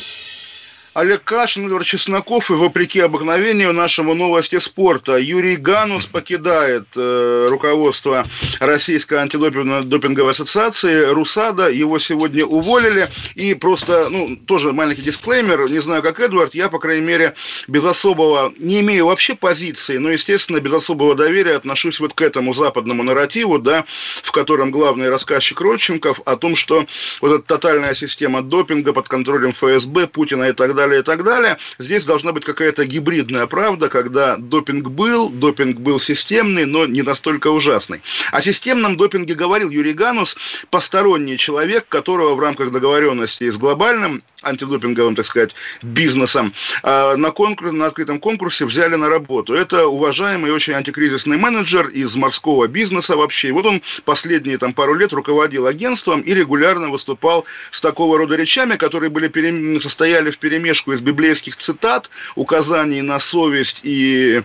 [0.96, 5.18] Олег Кашин, Эдвард Чесноков и, вопреки обыкновению, нашему новости спорта.
[5.18, 8.26] Юрий Ганус покидает э, руководство
[8.62, 11.70] Российской антидопинговой ассоциации РУСАДА.
[11.70, 13.10] Его сегодня уволили.
[13.36, 15.70] И просто, ну, тоже маленький дисклеймер.
[15.70, 17.34] Не знаю, как Эдвард, я, по крайней мере,
[17.68, 22.54] без особого, не имею вообще позиции, но, естественно, без особого доверия отношусь вот к этому
[22.54, 23.84] западному нарративу, да,
[24.24, 26.86] в котором главный рассказчик Родченков о том, что
[27.20, 31.24] вот эта тотальная система допинга под контролем ФСБ, Путина и так далее, далее, и так
[31.24, 31.58] далее.
[31.80, 37.48] Здесь должна быть какая-то гибридная правда, когда допинг был, допинг был системный, но не настолько
[37.48, 38.02] ужасный.
[38.32, 40.38] О системном допинге говорил Юрий Ганус,
[40.70, 47.72] посторонний человек, которого в рамках договоренности с глобальным антидопинговым, так сказать, бизнесом, а, на, конкурс,
[47.72, 49.54] на открытом конкурсе взяли на работу.
[49.54, 53.50] Это уважаемый очень антикризисный менеджер из морского бизнеса вообще.
[53.50, 58.36] И вот он последние там пару лет руководил агентством и регулярно выступал с такого рода
[58.36, 59.80] речами, которые были перем...
[59.82, 64.44] состояли в перемешку из библейских цитат, указаний на совесть и,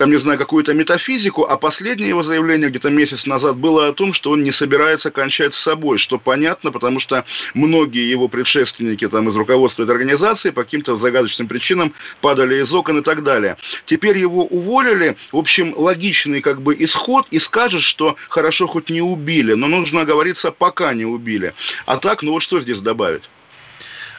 [0.00, 4.14] там, не знаю, какую-то метафизику, а последнее его заявление где-то месяц назад было о том,
[4.14, 9.28] что он не собирается кончать с собой, что понятно, потому что многие его предшественники там
[9.28, 11.92] из руководства этой организации по каким-то загадочным причинам
[12.22, 13.58] падали из окон и так далее.
[13.84, 15.18] Теперь его уволили.
[15.32, 20.00] В общем, логичный как бы исход и скажет, что хорошо хоть не убили, но нужно
[20.00, 21.52] оговориться, пока не убили.
[21.84, 23.24] А так, ну вот что здесь добавить?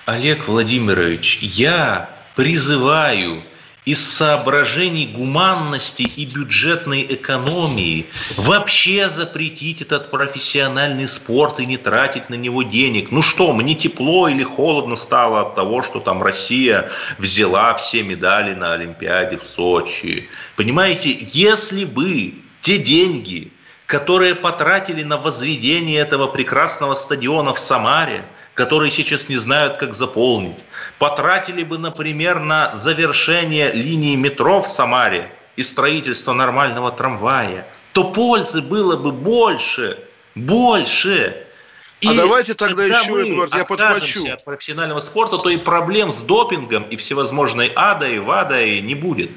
[0.05, 3.41] Олег Владимирович, я призываю
[3.85, 8.05] из соображений гуманности и бюджетной экономии
[8.37, 13.09] вообще запретить этот профессиональный спорт и не тратить на него денег.
[13.09, 18.53] Ну что, мне тепло или холодно стало от того, что там Россия взяла все медали
[18.53, 20.29] на Олимпиаде в Сочи.
[20.55, 23.51] Понимаете, если бы те деньги,
[23.87, 28.23] которые потратили на возведение этого прекрасного стадиона в Самаре,
[28.53, 30.57] которые сейчас не знают, как заполнить,
[30.99, 38.61] потратили бы, например, на завершение линии метро в Самаре и строительство нормального трамвая, то пользы
[38.61, 39.97] было бы больше,
[40.35, 41.47] больше.
[42.01, 44.25] И а давайте тогда еще, Эдуард, я подхвачу.
[44.31, 49.31] от профессионального спорта, то и проблем с допингом и всевозможной адой, вадой не будет.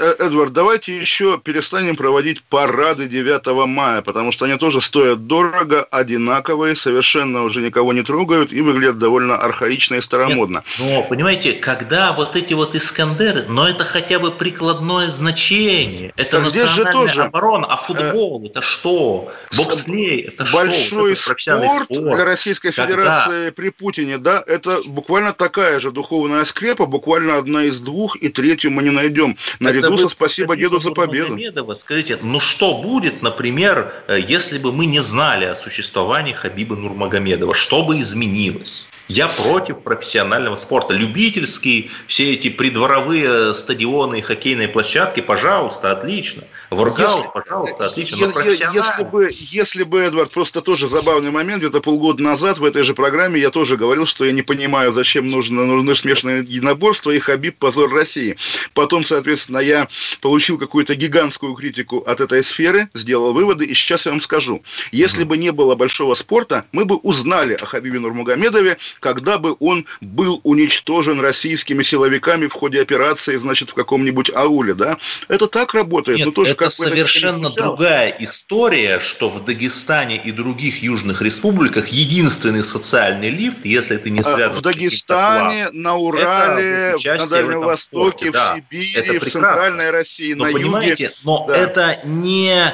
[0.00, 5.86] Э, Эдвард, давайте еще перестанем проводить парады 9 мая, потому что они тоже стоят дорого,
[5.90, 10.64] одинаковые, совершенно уже никого не трогают и выглядят довольно архаично и старомодно.
[10.78, 16.14] Нет, но, понимаете, когда вот эти вот Искандеры, но это хотя бы прикладное значение.
[16.16, 19.30] Это так здесь же тоже оборона, а футбол э, это что?
[19.54, 21.30] Бокслей это большой что?
[21.30, 23.52] Большой спорт, спорт для Российской Федерации когда?
[23.52, 28.70] при Путине, да, это буквально такая же духовная скрепа, буквально одна из двух, и третью
[28.70, 31.38] мы не найдем наряду Туса, спасибо деду за победу.
[31.76, 37.54] Скажите, ну что будет, например, э, если бы мы не знали о существовании Хабиба Нурмагомедова?
[37.54, 38.88] Что бы изменилось?
[39.10, 40.94] Я против профессионального спорта.
[40.94, 46.44] Любительские, все эти придворовые стадионы и хоккейные площадки, пожалуйста, отлично.
[46.70, 48.16] Воркаут, если, пожалуйста, отлично.
[48.18, 52.84] Но если, бы, если бы, Эдвард, просто тоже забавный момент, где-то полгода назад в этой
[52.84, 57.18] же программе я тоже говорил, что я не понимаю, зачем нужно, нужны смешанные единоборства и
[57.18, 58.36] Хабиб позор России.
[58.74, 59.88] Потом, соответственно, я
[60.20, 64.62] получил какую-то гигантскую критику от этой сферы, сделал выводы, и сейчас я вам скажу.
[64.92, 69.86] Если бы не было большого спорта, мы бы узнали о Хабибе Нурмагомедове, когда бы он
[70.00, 74.98] был уничтожен российскими силовиками в ходе операции, значит, в каком-нибудь ауле, да?
[75.28, 76.18] Это так работает.
[76.18, 82.62] Нет, но тоже это совершенно другая история, что в Дагестане и других южных республиках единственный
[82.62, 88.56] социальный лифт, если ты не связан В Дагестане, на Урале, на Дальнем Востоке, да, в
[88.56, 91.12] Сибири, в Центральной России, но, на юге.
[91.24, 91.56] Но да.
[91.56, 92.72] это, не,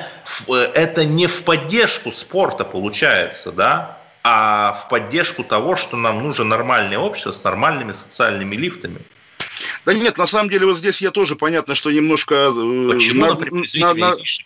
[0.48, 3.95] это не в поддержку спорта получается, да?
[4.28, 8.98] А в поддержку того, что нам нужно нормальное общество с нормальными социальными лифтами.
[9.84, 12.34] Да нет, на самом деле вот здесь я тоже понятно, что немножко...
[12.34, 13.94] Э, почему, на, например, извините,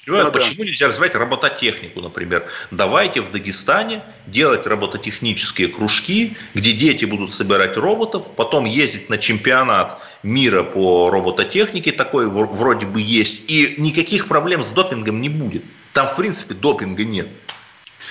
[0.06, 0.64] на, на, на, почему да.
[0.64, 2.44] нельзя развивать робототехнику, например?
[2.70, 9.98] Давайте в Дагестане делать робототехнические кружки, где дети будут собирать роботов, потом ездить на чемпионат
[10.22, 15.64] мира по робототехнике, такой вроде бы есть, и никаких проблем с допингом не будет.
[15.94, 17.28] Там, в принципе, допинга нет.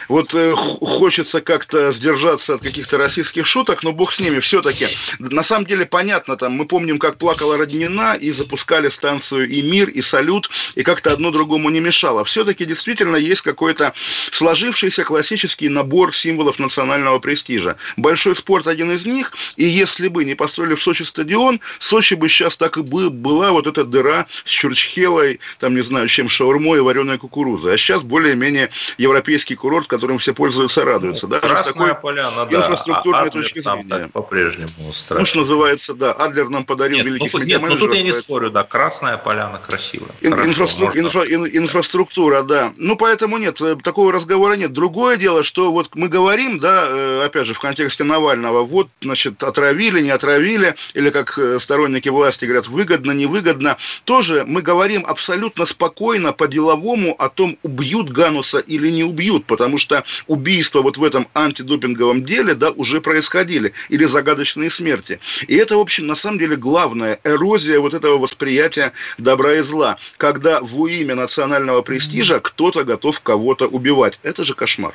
[0.10, 4.40] Вот э, хочется как-то сдержаться от каких-то российских шуток, но бог с ними.
[4.40, 4.88] Все-таки,
[5.20, 9.88] на самом деле, понятно, там, мы помним, как плакала Роднина, и запускали станцию и «Мир»,
[9.88, 12.26] и «Салют», и как-то одно другому не мешало.
[12.26, 13.94] Все-таки действительно есть какой-то
[14.32, 17.78] сложившийся классический набор символов национального престижа.
[17.96, 22.30] Большой спорт один из них, и если бы не построили в Сочи стадион, Сочи бы
[22.30, 26.80] сейчас так и бы была вот эта дыра с чурчхелой, там, не знаю, чем шаурмой
[26.80, 27.76] и вареной кукурузой.
[27.76, 31.28] А сейчас более-менее европейский курорт, которым все пользуются, радуются.
[31.28, 31.40] Ну, да?
[31.42, 32.56] Красная такой поляна, да.
[32.58, 34.10] Инфраструктурной а точки зрения.
[34.14, 35.20] по-прежнему устраивает.
[35.20, 36.14] Ну, что называется, да.
[36.14, 38.64] Адлер нам подарил нет, великих ну, Нет, ну тут я не спорю, да.
[38.64, 40.12] Красная поляна красивая.
[40.22, 42.74] Ин- Хорошо, инфраструк- инфра- ин- инфраструктура, да.
[42.78, 44.72] Ну, поэтому нет, э, такого разговора нет.
[44.72, 49.44] Другое дело, что вот мы говорим, да, э, опять же, в контексте Навального, вот, значит,
[49.44, 53.78] отравили, не отравили, или как э, сторонники власти говорят, выгодно, невыгодно.
[54.06, 59.89] Тоже мы говорим абсолютно спокойно, по-деловому о том, убьют Гануса или не убьют, потому что
[59.90, 65.20] что убийства вот в этом антидопинговом деле, да, уже происходили, или загадочные смерти.
[65.48, 69.98] И это, в общем, на самом деле главная эрозия вот этого восприятия добра и зла,
[70.18, 74.20] когда во имя национального престижа кто-то готов кого-то убивать.
[74.24, 74.94] Это же кошмар.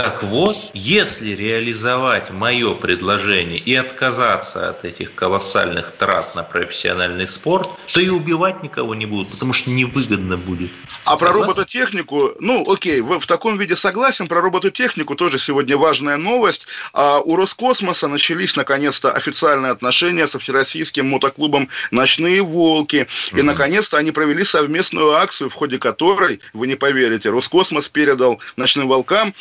[0.00, 7.68] Так вот, если реализовать мое предложение и отказаться от этих колоссальных трат на профессиональный спорт,
[7.92, 10.70] то и убивать никого не будут, потому что невыгодно будет.
[11.04, 11.18] А Согласен?
[11.18, 16.66] про робототехнику, ну окей, в, в таком виде согласен, про робототехнику тоже сегодня важная новость.
[16.94, 23.06] А у Роскосмоса начались наконец-то официальные отношения со всероссийским мотоклубом «Ночные волки».
[23.32, 23.42] И mm-hmm.
[23.42, 29.34] наконец-то они провели совместную акцию, в ходе которой, вы не поверите, Роскосмос передал «Ночным волкам»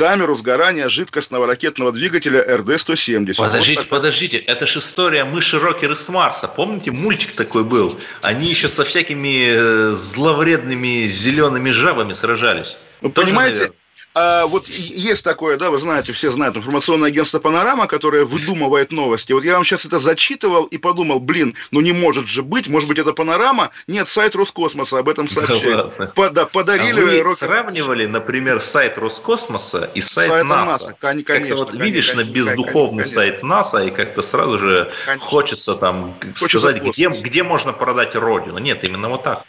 [0.00, 3.34] камеру сгорания жидкостного ракетного двигателя РД-170.
[3.36, 6.48] Подождите, вот подождите, это же история мыши Рокеры с Марса.
[6.48, 8.00] Помните, мультик такой был?
[8.22, 12.78] Они еще со всякими э, зловредными зелеными жабами сражались.
[13.02, 13.76] Вы Тоже, понимаете, наверное.
[14.12, 19.32] А, вот есть такое, да, вы знаете, все знают, информационное агентство «Панорама», которое выдумывает новости.
[19.32, 22.88] Вот я вам сейчас это зачитывал и подумал, блин, ну не может же быть, может
[22.88, 23.70] быть, это «Панорама»?
[23.86, 25.60] Нет, сайт Роскосмоса об этом сообщает.
[25.70, 27.00] Да, По, да, подарили...
[27.00, 27.38] А вы рок...
[27.38, 30.64] сравнивали, например, сайт Роскосмоса и сайт, сайт НАСА?
[30.64, 30.96] НАСА.
[30.98, 35.26] Конечно, вот конечно, видишь конечно, на бездуховный конечно, сайт НАСА, и как-то сразу же конечно.
[35.26, 38.58] хочется там хочется сказать, где, где можно продать Родину.
[38.58, 39.44] Нет, именно вот так.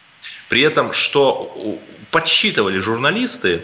[0.49, 1.79] При этом, что
[2.11, 3.61] подсчитывали журналисты,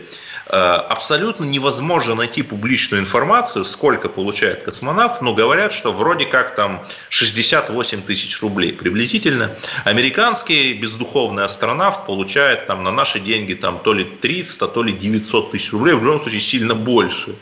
[0.50, 8.02] абсолютно невозможно найти публичную информацию, сколько получает космонавт, но говорят, что вроде как там 68
[8.04, 9.56] тысяч рублей приблизительно.
[9.84, 15.52] Американский бездуховный астронавт получает там на наши деньги там то ли 300, то ли 900
[15.52, 17.36] тысяч рублей, в любом случае сильно больше.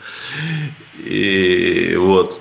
[1.04, 2.40] И вот.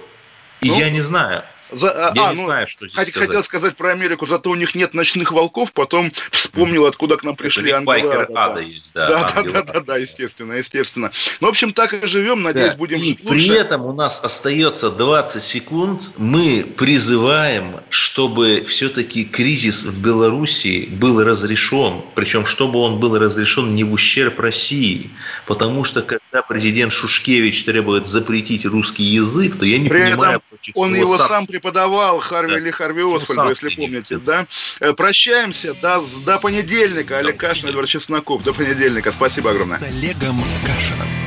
[0.62, 3.24] И ну, я не знаю, за, а, Я а, не ну, знаю, что здесь хотел
[3.24, 3.46] сказать.
[3.46, 7.72] сказать про Америку, зато у них нет ночных волков, потом вспомнил, откуда к нам пришли
[7.72, 8.28] ангелы.
[8.30, 8.60] Да, да.
[8.60, 11.12] Есть, да, да, да, да, да, да, естественно, естественно.
[11.42, 12.78] Ну, в общем, так и живем, надеюсь, да.
[12.78, 13.48] будем и жить лучше.
[13.48, 16.14] При этом у нас остается 20 секунд.
[16.18, 23.84] Мы призываем, чтобы все-таки кризис в Белоруссии был разрешен, причем чтобы он был разрешен не
[23.84, 25.10] в ущерб России,
[25.46, 26.02] потому что
[26.36, 31.18] когда президент Шушкевич требует запретить русский язык, то я не при понимаю, этом Он его
[31.18, 32.60] сам, сам преподавал, Харви да.
[32.60, 34.46] или Харви Освальду, если помните, да?
[34.82, 37.20] Э, прощаемся до, до понедельника.
[37.20, 38.44] Олег Кашин, Эдвард Чесноков.
[38.44, 39.12] До понедельника.
[39.14, 39.78] Спасибо огромное.
[39.78, 41.25] С Олегом Кашиным.